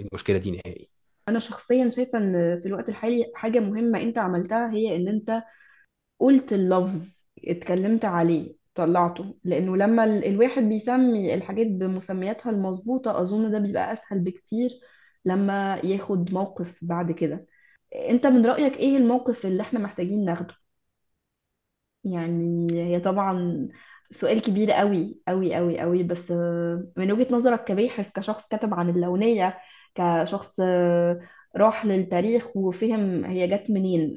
المشكلة 0.00 0.38
دي 0.38 0.50
نهائي. 0.50 0.88
أنا 1.28 1.38
شخصيا 1.38 1.90
شايفة 1.90 2.18
إن 2.18 2.60
في 2.60 2.66
الوقت 2.68 2.88
الحالي 2.88 3.32
حاجة 3.34 3.60
مهمة 3.60 4.02
أنت 4.02 4.18
عملتها 4.18 4.72
هي 4.72 4.96
إن 4.96 5.08
أنت 5.08 5.42
قلت 6.20 6.52
اللفظ 6.52 7.22
اتكلمت 7.48 8.04
عليه 8.04 8.54
طلعته. 8.74 9.34
لأنه 9.44 9.76
لما 9.76 10.04
ال- 10.04 10.24
الواحد 10.24 10.62
بيسمي 10.62 11.34
الحاجات 11.34 11.66
بمسمياتها 11.66 12.50
المظبوطة 12.50 13.20
أظن 13.20 13.50
ده 13.50 13.58
بيبقى 13.58 13.92
أسهل 13.92 14.18
بكتير 14.18 14.70
لما 15.24 15.80
ياخد 15.84 16.34
موقف 16.34 16.78
بعد 16.82 17.12
كده. 17.12 17.46
انت 17.94 18.26
من 18.26 18.46
رأيك 18.46 18.76
إيه 18.76 18.96
الموقف 18.96 19.46
اللي 19.46 19.62
إحنا 19.62 19.78
محتاجين 19.80 20.24
ناخده؟ 20.24 20.54
يعني 22.04 22.66
هي 22.72 23.00
طبعا 23.00 23.68
سؤال 24.10 24.42
كبير 24.42 24.72
قوي 24.72 25.20
قوي 25.28 25.54
قوي 25.54 25.80
قوي 25.80 26.02
بس 26.02 26.30
من 26.96 27.12
وجهة 27.12 27.26
نظرك 27.34 27.64
كباحث 27.64 28.12
كشخص 28.12 28.48
كتب 28.48 28.74
عن 28.74 28.90
اللونية 28.90 29.58
كشخص 29.94 30.60
راح 31.56 31.86
للتاريخ 31.86 32.56
وفهم 32.56 33.24
هي 33.24 33.46
جت 33.48 33.70
منين 33.70 34.16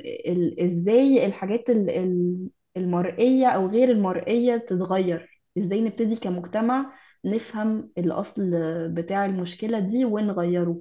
إزاي 0.65 1.25
الحاجات 1.25 1.69
ال- 1.69 1.89
ال- 1.89 2.49
المرئية 2.77 3.47
أو 3.47 3.67
غير 3.67 3.89
المرئية 3.91 4.57
تتغير؟ 4.57 5.41
إزاي 5.57 5.81
نبتدي 5.81 6.15
كمجتمع 6.15 6.93
نفهم 7.25 7.91
الاصل 7.97 8.51
بتاع 8.93 9.25
المشكلة 9.25 9.79
دي 9.79 10.05
ونغيره؟ 10.05 10.77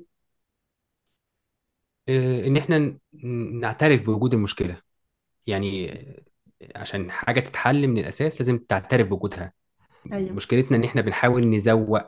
إن 2.08 2.56
إحنا 2.56 2.98
نعترف 3.60 4.02
بوجود 4.02 4.34
المشكلة. 4.34 4.80
يعني 5.46 5.92
آه، 5.92 6.22
عشان 6.76 7.10
حاجة 7.10 7.40
تتحل 7.40 7.88
من 7.88 7.98
الأساس 7.98 8.40
لازم 8.40 8.58
تعترف 8.58 9.08
بوجودها. 9.08 9.52
أيوه. 10.12 10.32
مشكلتنا 10.32 10.76
إن 10.76 10.84
إحنا 10.84 11.00
بنحاول 11.00 11.50
نزوق 11.50 12.00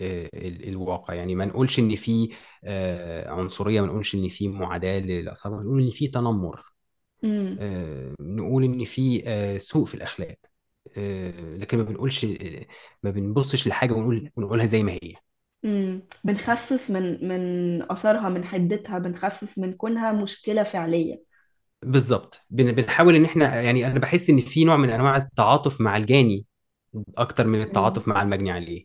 آه، 0.00 0.28
ال- 0.34 0.68
الواقع. 0.68 1.14
يعني 1.14 1.34
ما 1.34 1.44
نقولش 1.44 1.78
إن 1.78 1.96
في 1.96 2.32
آه، 2.64 3.30
عنصرية 3.30 3.80
ما 3.80 3.86
نقولش 3.86 4.14
إن 4.14 4.28
في 4.28 4.48
معاداة 4.48 4.98
للاصحاب 5.00 5.52
نقول 5.52 5.82
إن 5.82 5.90
في 5.90 6.08
تنمر. 6.08 6.62
آه، 7.60 8.14
نقول 8.20 8.64
إن 8.64 8.84
في 8.84 9.22
آه، 9.26 9.58
سوء 9.58 9.84
في 9.84 9.94
الأخلاق. 9.94 10.36
آه، 10.96 11.56
لكن 11.56 11.78
ما 11.78 11.84
بنقولش 11.84 12.24
آه، 12.24 12.66
ما 13.02 13.10
بنبصش 13.10 13.68
لحاجة 13.68 13.92
ونقول 13.92 14.30
ونقولها 14.36 14.66
زي 14.66 14.82
ما 14.82 14.92
هي. 14.92 15.14
امم 15.64 16.02
بنخفف 16.24 16.90
من 16.90 17.28
من 17.28 17.82
أثرها 17.92 18.28
من 18.28 18.44
حدتها 18.44 18.98
بنخفف 18.98 19.58
من 19.58 19.72
كونها 19.72 20.12
مشكلة 20.12 20.62
فعلية. 20.62 21.22
بالظبط. 21.82 22.40
بن- 22.50 22.72
بنحاول 22.72 23.14
إن 23.16 23.24
إحنا 23.24 23.60
يعني 23.62 23.86
أنا 23.86 23.98
بحس 23.98 24.30
إن 24.30 24.40
في 24.40 24.64
نوع 24.64 24.76
من 24.76 24.90
أنواع 24.90 25.16
التعاطف 25.16 25.80
مع 25.80 25.96
الجاني 25.96 26.44
أكتر 27.18 27.46
من 27.46 27.58
امم 27.58 27.68
التعاطف 27.68 28.08
مع 28.08 28.22
المجني 28.22 28.50
عليه. 28.50 28.84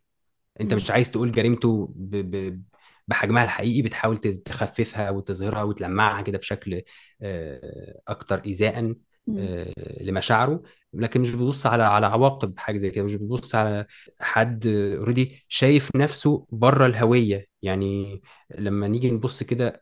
أنت 0.62 0.74
مش 0.74 0.92
عايز 0.92 1.12
تقول 1.12 1.32
جريمته 1.32 1.94
ب... 1.96 2.16
ب... 2.36 2.64
بحجمها 3.08 3.44
الحقيقي 3.44 3.82
بتحاول 3.82 4.18
تز- 4.18 4.44
تخففها 4.46 5.10
وتظهرها 5.10 5.64
وتلمعها 5.64 6.22
كده 6.22 6.38
بشكل 6.38 6.82
آه، 7.22 8.02
أكتر 8.08 8.42
ايذاء. 8.46 8.96
لمشاعره 10.02 10.62
لكن 10.94 11.22
مش 11.22 11.30
بتبص 11.36 11.66
على 11.66 11.84
على 11.84 12.06
عواقب 12.08 12.60
حاجة 12.60 12.78
زي 12.78 12.92
كده 12.92 13.04
مش 13.06 13.16
بتبص 13.16 13.56
على 13.56 13.86
حد 14.20 14.68
اوريدي 14.68 15.46
شايف 15.48 15.96
نفسه 15.96 16.46
بره 16.52 16.86
الهوية. 16.86 17.48
يعني 17.62 18.22
لما 18.56 18.88
نيجي 18.88 19.12
نبص 19.12 19.44
كده 19.44 19.82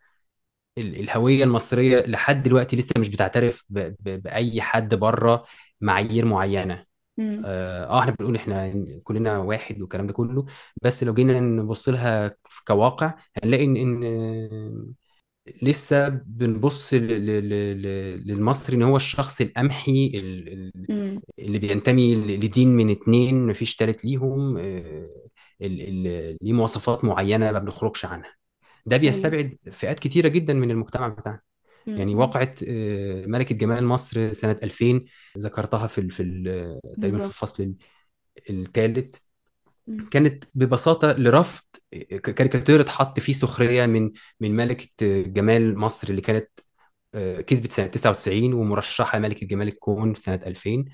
ال- 0.78 1.00
الهوية 1.00 1.44
المصرية 1.44 2.00
لحد 2.08 2.44
دلوقتي 2.44 2.76
لسه 2.78 2.94
مش 3.00 3.10
بتعترف 3.10 3.66
ب... 3.70 3.80
ب... 3.80 4.22
بأي 4.24 4.62
حد 4.62 4.96
بره 4.96 5.46
معايير 5.82 6.26
معينة. 6.26 6.86
امم 7.20 7.44
آه 7.46 7.86
آه، 7.86 8.00
إحنا 8.02 8.12
بنقول 8.20 8.36
إحنا 8.36 8.74
كلنا 9.04 9.38
واحد 9.40 9.82
والكلام 9.82 10.08
ده 10.08 10.14
كله 10.14 10.46
بس 10.84 11.04
لو 11.04 11.14
جينا 11.14 11.40
نبص 11.40 11.90
لها 11.90 12.36
كواقع 12.68 13.16
هنلاقي 13.44 13.64
إن 13.66 13.78
إن 13.78 14.04
لسه 15.62 16.10
بنبص 16.10 16.94
ل- 16.94 16.98
ل- 17.00 17.50
ل- 17.82 18.28
للمصري 18.28 18.76
إن 18.78 18.84
هو 18.84 18.96
الشخص 18.96 19.42
القمحي 19.42 20.12
ال- 20.16 20.50
ال- 20.54 20.72
اللي 21.40 21.60
بينتمي 21.60 22.16
ل- 22.16 22.46
لدين 22.46 22.68
من 22.68 22.90
اتنين 22.90 23.48
مفيش 23.48 23.76
تالت 23.76 24.06
ليهم 24.06 24.58
آه، 24.58 25.10
ال- 25.62 25.82
ال- 26.08 26.38
ليه 26.42 26.54
مواصفات 26.54 27.04
معينة 27.04 27.52
ما 27.52 27.60
بنخرجش 27.60 28.06
عنها. 28.06 28.36
ده 28.86 28.98
أيوه 28.98 28.98
بيستبعد 28.98 29.58
فئات 29.72 30.00
كتيرة 30.00 30.28
جدا 30.28 30.54
من 30.54 30.72
المجتمع 30.72 31.08
بتاعنا. 31.08 31.42
يعني 31.96 32.16
واقعة 32.16 32.56
آه، 32.68 33.26
ملكة 33.26 33.56
جمال 33.56 33.86
مصر 33.86 34.34
سنة 34.34 34.60
2000 34.64 35.06
ذكرتها 35.38 35.88
في 35.88 35.98
ال- 36.02 36.12
في 36.12 36.24
ال- 36.24 36.80
تقريبا 37.02 37.20
في 37.20 37.28
بالظبط. 37.28 37.30
الفصل 37.30 37.76
الثالث 38.50 39.16
كانت 40.12 40.44
ببساطة 40.56 41.12
لرفض 41.14 41.64
كاريكاتير 42.24 42.82
اتحط 42.82 43.20
فيه 43.20 43.34
سخرية 43.34 43.86
من 43.86 44.12
من 44.40 44.56
ملكة 44.56 44.90
جمال 45.22 45.78
مصر 45.78 46.10
اللي 46.10 46.22
كانت 46.22 46.50
آه، 47.16 47.42
كسبت 47.42 47.72
سنة 47.72 47.88
99 47.88 48.54
ومرشحة 48.54 49.20
ملكة 49.20 49.48
جمال 49.48 49.68
الكون 49.68 50.14
في 50.14 50.20
سنة 50.22 50.42
2000 50.48 50.86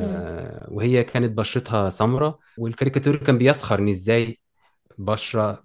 امم 0.00 0.32
آه، 0.32 0.68
وهي 0.72 1.04
كانت 1.04 1.38
بشرتها 1.38 1.90
سمراء 1.90 2.38
والكاريكاتير 2.56 3.16
كان 3.16 3.38
بيسخر 3.38 3.78
إن 3.78 3.88
إزاي 3.88 4.40
بشرة 4.98 5.62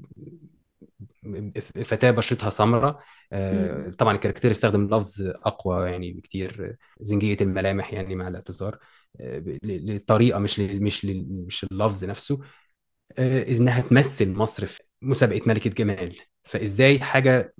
فتاة 1.84 2.12
بشرتها 2.12 2.50
سمراء 2.50 3.00
آه، 3.34 3.90
طبعا 3.90 4.16
الكاريكاتير 4.16 4.52
استخدم 4.52 4.86
لفظ 4.96 5.22
أقوى 5.46 5.90
يعني 5.92 6.12
بكتير 6.14 6.78
زنجية 7.02 7.38
الملامح 7.42 7.94
يعني 7.94 8.16
مع 8.16 8.28
الاعتذار 8.28 8.78
ب- 9.20 9.50
ل- 9.66 9.86
للطريقة 9.92 10.40
مش 10.40 10.60
مش 10.60 11.06
مش 11.48 11.64
اللفظ 11.64 12.06
نفسه. 12.06 12.40
إنها 13.20 13.82
تمثل 13.82 14.32
مصر 14.34 14.66
في 14.66 14.80
مسابقة 15.02 15.42
ملكة 15.46 15.70
جمال. 15.70 16.20
فإزاي 16.44 17.00
حاجة 17.00 17.56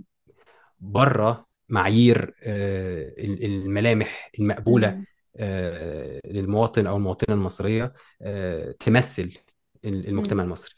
بره 0.80 1.46
معايير 1.70 2.34
آه، 2.44 3.14
ال- 3.18 3.46
الملامح 3.46 4.32
المقبولة 4.40 4.90
امم 4.90 5.06
آه، 5.38 6.22
للمواطن 6.26 6.88
أو 6.88 6.98
المواطنة 6.98 7.36
المصرية 7.36 7.94
آه، 8.22 8.72
تمثل 8.80 9.38
ال- 9.86 10.08
المجتمع 10.08 10.44
المصري. 10.44 10.76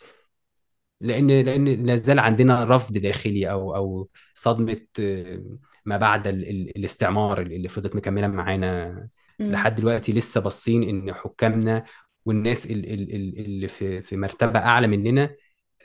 لأن 1.01 1.27
لأن 1.41 1.65
لا 1.85 1.95
زال 1.95 2.19
عندنا 2.19 2.63
رفض 2.63 2.97
داخلي 2.97 3.51
أو 3.51 3.75
أو 3.75 4.09
صدمة 4.33 4.81
آه، 4.99 5.41
ما 5.85 5.97
بعد 5.97 6.27
ال- 6.27 6.49
ال- 6.49 6.77
الاستعمار 6.77 7.41
اللي 7.41 7.67
فضلت 7.69 7.95
مكملة 7.95 8.27
معانا 8.27 9.07
لحد 9.39 9.75
دلوقتي 9.75 10.13
لسه 10.13 10.41
باصين 10.41 10.83
إن 10.83 11.13
حكامنا 11.13 11.83
والناس 12.25 12.65
ال- 12.65 12.93
ال- 12.93 13.15
ال- 13.15 13.39
اللي 13.45 13.67
في 13.67 14.01
في 14.01 14.17
مرتبة 14.17 14.59
أعلى 14.59 14.87
مننا 14.87 15.35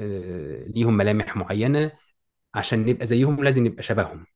آه، 0.00 0.64
ليهم 0.68 0.96
ملامح 0.96 1.36
معينة 1.36 1.92
عشان 2.54 2.86
نبقى 2.86 3.06
زيهم 3.06 3.44
لازم 3.44 3.66
نبقى 3.66 3.82
شبههم. 3.82 4.26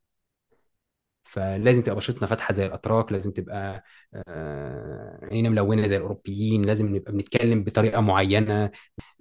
فلازم 1.25 1.83
تبقى 1.83 1.97
بشرتنا 1.97 2.27
فاتحة 2.27 2.53
زي 2.55 2.67
الأتراك 2.67 3.13
لازم 3.13 3.31
تبقى 3.33 3.85
آه، 4.29 5.19
عينينا 5.25 5.49
ملونة 5.49 5.87
زي 5.87 5.97
الأوروبيين 5.97 6.63
لازم 6.65 6.97
نبقى 6.97 7.13
بنتكلم 7.13 7.65
بطريقة 7.65 8.01
معينة. 8.01 8.71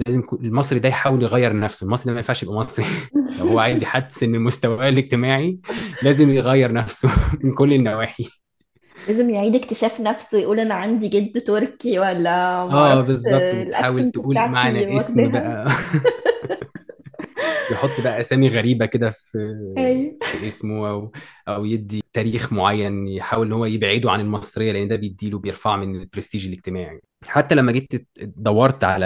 لازم 0.08 0.24
المصري 0.34 0.80
ده 0.80 0.90
يحاول 0.90 1.24
يغير 1.24 1.60
نفسه. 1.60 1.86
المصري 1.86 2.06
ده 2.06 2.12
ما 2.14 2.20
ينفعش 2.20 2.44
يبقى 2.44 2.56
مصري. 2.56 2.86
لو 3.40 3.48
هو 3.48 3.60
عايز 3.60 3.84
يحسن 3.84 4.30
من 4.30 4.40
مستواه 4.42 4.90
الاجتماعي 4.90 5.60
لازم 6.02 6.30
يغير 6.30 6.74
نفسه 6.74 7.10
من 7.44 7.54
كل 7.56 7.74
النواحي. 7.74 8.30
لازم 9.08 9.30
يعيد 9.30 9.56
اكتشاف 9.56 10.01
نفسه 10.01 10.38
يقول 10.38 10.60
أنا 10.60 10.74
عندي 10.76 11.08
جد 11.08 11.41
تركي 11.43 11.99
ولا 11.99 12.62
آه 12.62 12.68
معرفش 12.68 13.08
بالظبط. 13.08 13.34
وتحاول 13.34 13.62
ال 13.62 13.69
accent 13.69 14.14
تقول 14.16 14.34
بتاعتي 14.36 14.51
معنى 14.51 14.97
اسم 14.97 15.22
واخداها 15.24 15.64
بقى. 15.64 15.72
يحط 17.72 18.01
بقى 18.01 18.20
أسامي 18.20 18.47
غريبة 18.49 18.86
كده 18.86 19.10
في 19.10 19.38
أيوه. 19.78 20.18
في 20.24 20.47
اسمه 20.47 20.89
أو 20.89 21.12
أو 21.47 21.66
يدي 21.66 22.04
تاريخ 22.14 22.54
معين 22.54 23.08
يحاول 23.08 23.47
إن 23.47 23.54
هو 23.54 23.66
يبعده 23.66 24.12
عن 24.12 24.20
المصرية 24.20 24.72
لأن 24.72 24.88
ده 24.88 24.95
بيديله 24.95 25.39
بيرفعه 25.39 25.76
من 25.76 25.95
البرستيج 25.95 26.47
الاجتماعي. 26.47 27.01
حتى 27.26 27.56
لما 27.56 27.72
جيت 27.72 28.08
دورت 28.22 28.84
على 28.84 29.06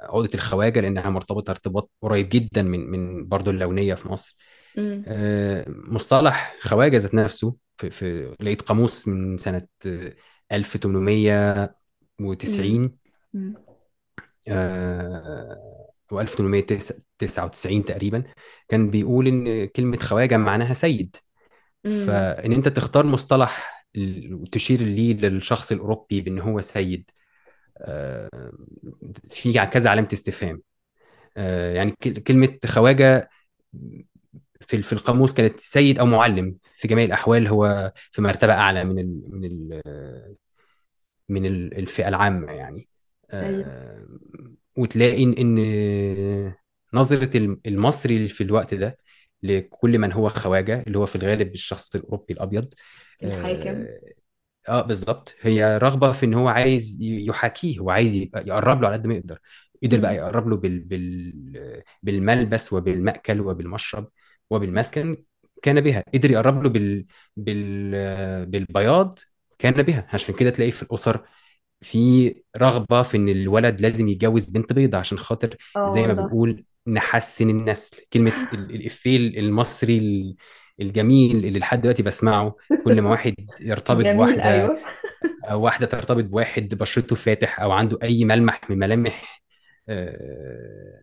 عقدة 0.00 0.28
الخواجة 0.34 0.80
لأنها 0.80 1.10
مرتبطة 1.10 1.50
ارتباط 1.50 1.90
قريب 2.02 2.28
جدا 2.28 2.62
من 2.62 2.90
من 2.90 3.28
برضه 3.28 3.50
اللونية 3.50 3.94
في 3.94 4.08
مصر. 4.08 4.36
آه، 4.78 5.64
مصطلح 5.68 6.54
خواجة 6.60 6.96
ذات 6.96 7.14
نفسه 7.14 7.54
في, 7.76 7.90
في 7.90 8.36
لقيت 8.40 8.62
قاموس 8.62 9.08
من 9.08 9.38
سنة 9.38 9.68
آه، 9.86 10.14
1890 10.52 12.96
أمم، 13.34 13.54
و 16.12 16.20
1899 16.20 17.84
تقريبا. 17.84 18.22
كان 18.68 18.90
بيقول 18.90 19.28
إن 19.28 19.66
كلمة 19.66 19.98
خواجة 19.98 20.36
معناها 20.36 20.74
سيد. 20.74 21.16
فإن 21.84 22.52
أنت 22.52 22.68
تختار 22.68 23.06
مصطلح 23.06 23.84
ال- 23.96 24.44
تشير 24.52 24.80
ليه 24.82 25.14
للشخص 25.14 25.72
الأوروبي 25.72 26.20
بإن 26.20 26.38
هو 26.38 26.60
سيد 26.60 27.10
آه، 27.78 28.52
في 29.28 29.52
كذا 29.52 29.90
علامة 29.90 30.08
استفهام. 30.12 30.62
آه، 31.36 31.74
يعني 31.74 31.94
كل- 32.02 32.18
كلمة 32.18 32.58
خواجة 32.66 33.30
في 34.62 34.82
في 34.82 34.92
القاموس 34.92 35.34
كانت 35.34 35.60
سيد 35.60 35.98
أو 35.98 36.06
معلم. 36.06 36.56
في 36.74 36.88
جميع 36.88 37.04
الأحوال 37.04 37.48
هو 37.48 37.92
في 38.10 38.22
مرتبة 38.22 38.52
أعلى 38.52 38.84
من 38.84 38.98
ال 38.98 39.22
من 39.30 39.44
ال 39.44 39.82
من 41.28 41.46
ال- 41.46 41.78
الفئة 41.78 42.08
العامة 42.08 42.52
يعني. 42.52 42.88
أيوه. 43.32 43.64
آه، 43.66 44.06
وتلاقي 44.76 45.22
إن 45.24 46.52
نظرة 46.94 47.36
الم- 47.36 47.60
المصري 47.66 48.28
في 48.28 48.44
الوقت 48.44 48.74
ده 48.74 48.98
لكل 49.42 49.98
من 49.98 50.12
هو 50.12 50.28
خواجة 50.28 50.84
اللي 50.86 50.98
هو 50.98 51.06
في 51.06 51.16
الغالب 51.16 51.52
الشخص 51.52 51.94
الأوروبي 51.94 52.34
الأبيض. 52.34 52.74
الحاكم 53.22 53.68
آه 53.82 53.98
آه، 54.68 54.82
بالظبط 54.82 55.34
هي 55.40 55.78
رغبه 55.78 56.12
في 56.12 56.26
إن 56.26 56.34
هو 56.34 56.48
عايز 56.48 56.98
يحاكيه. 57.00 57.78
هو 57.78 57.90
عايز 57.90 58.14
يبقى 58.14 58.44
يقرب 58.46 58.82
له 58.82 58.88
على 58.88 58.96
قد 58.96 59.06
ما 59.06 59.14
يقدر. 59.14 59.38
قدر 59.82 60.00
بقى 60.00 60.16
يقرب 60.16 60.48
له 60.48 60.56
بال 60.56 60.78
بال 60.80 61.82
بالملبس 62.02 62.72
وبالمأكل 62.72 63.40
وبالمشرب. 63.40 64.08
وبالمسكن 64.52 65.24
كان 65.62 65.80
بها 65.80 66.04
قدر 66.14 66.30
يقرب 66.30 66.62
له 66.62 66.68
بال 66.68 67.06
بال 67.36 68.46
بالبياض 68.46 69.18
كان 69.58 69.82
بها 69.82 70.08
عشان 70.12 70.34
كده 70.34 70.50
تلاقي 70.50 70.70
في 70.70 70.82
الأسر 70.82 71.26
في 71.80 72.34
رغبة 72.58 73.02
في 73.02 73.16
إن 73.16 73.28
الولد 73.28 73.80
لازم 73.80 74.08
يتجوز 74.08 74.50
بنت 74.50 74.72
بيضة 74.72 74.98
عشان 74.98 75.18
خاطر 75.18 75.56
زي 75.86 76.06
ما 76.06 76.12
والله 76.12 76.14
بنقول 76.14 76.64
نحسن 76.86 77.50
النسل. 77.50 78.02
كلمة 78.12 78.32
ال- 78.52 78.74
الإفيه 78.74 79.16
المصري 79.40 79.98
ال- 79.98 80.36
الجميل 80.80 81.46
اللي 81.46 81.58
لحد 81.58 81.80
دلوقتي 81.80 82.02
بسمعه. 82.02 82.56
كل 82.84 83.02
ما 83.02 83.10
واحد 83.10 83.34
يرتبط 83.60 84.04
جميل 84.04 84.06
بواحدة 84.06 84.50
أيوه. 84.50 84.78
أو 85.44 85.62
واحدة 85.62 85.86
ترتبط 85.86 86.24
بواحد 86.24 86.68
بشرته 86.74 87.16
فاتح 87.16 87.60
أو 87.60 87.72
عنده 87.72 87.98
أي 88.02 88.24
ملمح 88.24 88.70
من 88.70 88.78
ملامح 88.78 89.42
آه، 89.88 91.02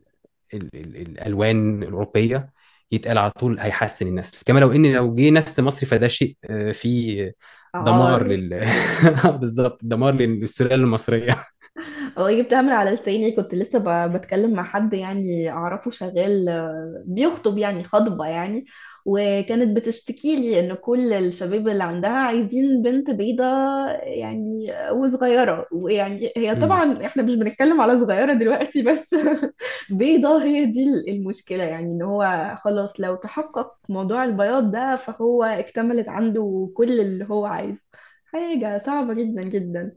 ال- 0.54 0.70
ال- 0.76 0.98
الألوان 0.98 1.84
الأوروبية 1.84 2.54
يتقال 2.92 3.18
على 3.18 3.32
طول 3.32 3.60
هيحسن 3.60 4.08
النسل. 4.08 4.38
كما 4.46 4.60
لو 4.60 4.72
إن 4.72 4.94
لو 4.94 5.16
جه 5.16 5.30
نسل 5.30 5.64
مصري 5.64 5.86
فده 5.86 6.08
شيء 6.08 6.38
آه، 6.50 6.72
فيه 6.72 7.34
دمار 7.80 8.24
عار 8.24 8.28
لل 8.28 8.66
بالظبط 9.40 9.80
دمار 9.84 10.14
للسلالة 10.14 10.76
المصرية. 10.76 11.46
والله 12.18 12.42
جبتها 12.42 12.62
من 12.62 12.70
على 12.70 12.92
لساني 12.92 13.32
كنت 13.32 13.56
لسه 13.56 13.80
ب- 13.80 14.14
بتكلم 14.14 14.54
مع 14.54 14.64
حد 14.64 14.94
يعني 14.94 15.50
أعرفه 15.52 15.92
شغال 15.92 16.50
آه، 16.50 17.04
بيخطب 17.06 17.58
يعني 17.58 17.84
خطبة 17.84 18.26
يعني. 18.26 18.66
وكانت 19.10 19.78
بتشتكي 19.78 20.36
لي 20.36 20.60
إن 20.60 20.74
كل 20.76 21.14
الشباب 21.14 21.68
اللي 21.68 21.84
عندها 21.84 22.12
عايزين 22.12 22.82
بنت 22.84 23.12
بيضة 23.12 23.44
يعني 24.02 24.68
وصغيرة. 24.92 25.66
ويعني 25.72 26.34
هي 26.38 26.56
مم. 26.56 26.60
طبعا 26.62 27.06
إحنا 27.06 27.24
مش 27.24 27.36
بنتكلم 27.36 27.82
على 27.82 28.00
صغيرة 28.00 28.34
دلوقتي 28.34 28.82
بس 28.82 29.16
بيضة 29.90 30.44
هي 30.44 30.66
دي 30.66 30.84
المشكلة. 31.10 31.64
يعني 31.64 31.92
إن 31.92 32.02
هو 32.02 32.56
خلاص 32.64 33.00
لو 33.00 33.16
تحقق 33.16 33.74
موضوع 33.90 34.24
البياض 34.26 34.72
ده 34.72 34.96
فهو 34.96 35.44
اكتملت 35.44 36.10
عنده 36.10 36.72
كل 36.76 37.00
اللي 37.00 37.26
هو 37.30 37.46
عايزه. 37.46 37.89
حاجة 38.34 38.78
صعبة 38.78 39.14
جدا 39.14 39.44
جدا. 39.44 39.92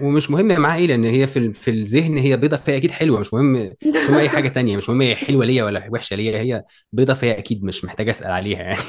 ومش 0.00 0.30
مهم 0.30 0.46
معاها 0.60 0.76
إيه 0.78 0.86
لأن 0.86 1.04
هي 1.04 1.26
في 1.26 1.52
في 1.52 1.70
الذهن 1.70 2.16
هي 2.18 2.36
بيضة 2.36 2.56
فهي 2.56 2.76
أكيد 2.76 2.90
حلوة 2.90 3.20
مش 3.20 3.34
مهم 3.34 3.52
مش 3.86 4.10
مهم 4.10 4.14
أي 4.18 4.28
حاجة 4.28 4.48
تانية 4.48 4.76
مش 4.76 4.88
مهم 4.88 5.02
هي 5.02 5.16
حلوة 5.16 5.44
ليا 5.44 5.64
ولا 5.64 5.88
وحشة 5.92 6.16
ليا 6.16 6.38
هي 6.40 6.64
بيضة 6.92 7.14
فهي 7.14 7.38
أكيد 7.38 7.64
مش 7.64 7.84
محتاج 7.84 8.08
أسأل 8.08 8.30
عليها 8.32 8.62
يعني. 8.62 8.80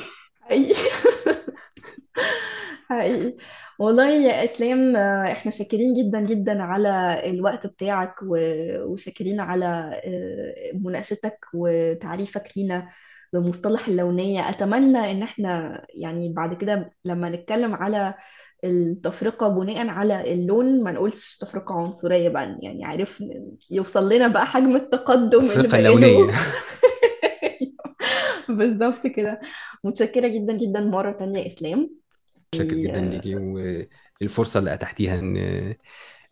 حقيقي. 0.41 0.75
حقيقي. 2.89 3.35
والله 3.79 4.09
يا 4.09 4.43
إسلام 4.43 4.95
آه، 4.95 5.31
إحنا 5.31 5.51
شاكرين 5.51 5.93
جدا 5.93 6.19
جدا 6.19 6.63
على 6.63 7.21
الوقت 7.29 7.67
بتاعك 7.67 8.15
و- 8.23 8.83
وشاكرين 8.93 9.39
على 9.39 9.65
آه، 10.05 10.77
مناقشتك 10.77 11.39
وتعريفك 11.53 12.43
لينا 12.57 12.89
بمصطلح 13.33 13.87
اللونية. 13.87 14.49
أتمنى 14.49 15.11
إن 15.11 15.23
إحنا 15.23 15.81
يعني 15.89 16.33
بعد 16.33 16.53
كده 16.53 16.91
لما 17.05 17.29
نتكلم 17.29 17.73
على 17.75 18.13
التفرقة 18.63 19.47
بناء 19.47 19.87
على 19.87 20.33
اللون 20.33 20.83
ما 20.83 20.91
نقولش 20.91 21.37
تفرقة 21.37 21.75
عنصرية 21.75 22.29
بقى 22.29 22.57
يعني 22.61 22.85
عارف 22.85 23.23
يوصل 23.71 24.13
لنا 24.13 24.27
بقى 24.27 24.45
حجم 24.45 24.75
التقدم 24.75 25.39
اللي 25.39 25.67
بقاله 25.67 25.89
اللونية. 25.89 26.33
بالظبط 28.49 29.07
كده. 29.07 29.39
متشكرة 29.83 30.27
جدا 30.27 30.53
جدا 30.53 30.79
مرة 30.79 31.11
تانية 31.11 31.39
يا 31.39 31.47
إسلام. 31.47 31.89
شاكر 32.55 32.73
جدا 32.73 33.01
ليكي 33.01 33.35
والفرصة 34.21 34.59
اللي 34.59 34.73
اتحتيها 34.73 35.19
إن 35.19 35.73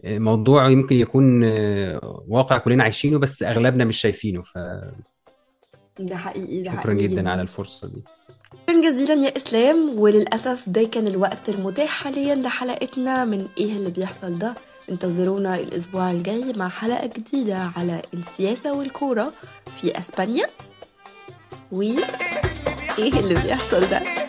موضوع 0.03 0.69
يمكن 0.69 0.95
يكون 0.95 1.43
واقع 2.27 2.57
كلنا 2.57 2.83
عايشينه 2.83 3.19
بس 3.19 3.43
أغلبنا 3.43 3.85
مش 3.85 3.97
شايفينه 3.97 4.41
فشكرا 4.41 4.93
ده 5.99 6.15
حقيقي 6.15 6.61
ده 6.61 6.71
حقيقي 6.71 7.07
جدا 7.07 7.21
جدا. 7.21 7.29
على 7.29 7.41
الفرصة 7.41 7.87
دي. 7.87 8.03
شكرا 8.61 8.81
جزيلا 8.81 9.13
يا 9.13 9.37
إسلام 9.37 9.99
وللأسف 9.99 10.69
ده 10.69 10.83
كان 10.83 11.07
الوقت 11.07 11.49
المتاح 11.49 11.89
حاليا 11.89 12.35
لحلقتنا 12.35 13.25
من 13.25 13.47
إيه 13.57 13.71
اللي 13.71 13.89
بيحصل 13.89 14.37
ده. 14.39 14.53
انتظرونا 14.91 15.55
الأسبوع 15.59 16.11
الجاي 16.11 16.53
مع 16.55 16.69
حلقة 16.69 17.07
جديدة 17.07 17.57
على 17.77 18.01
السياسة 18.13 18.73
والكورة 18.73 19.33
في 19.81 19.97
أسبانيا. 19.99 20.47
و 21.71 21.81
إيه 21.81 23.19
اللي 23.19 23.33
بيحصل 23.35 23.79
ده؟ 23.89 24.22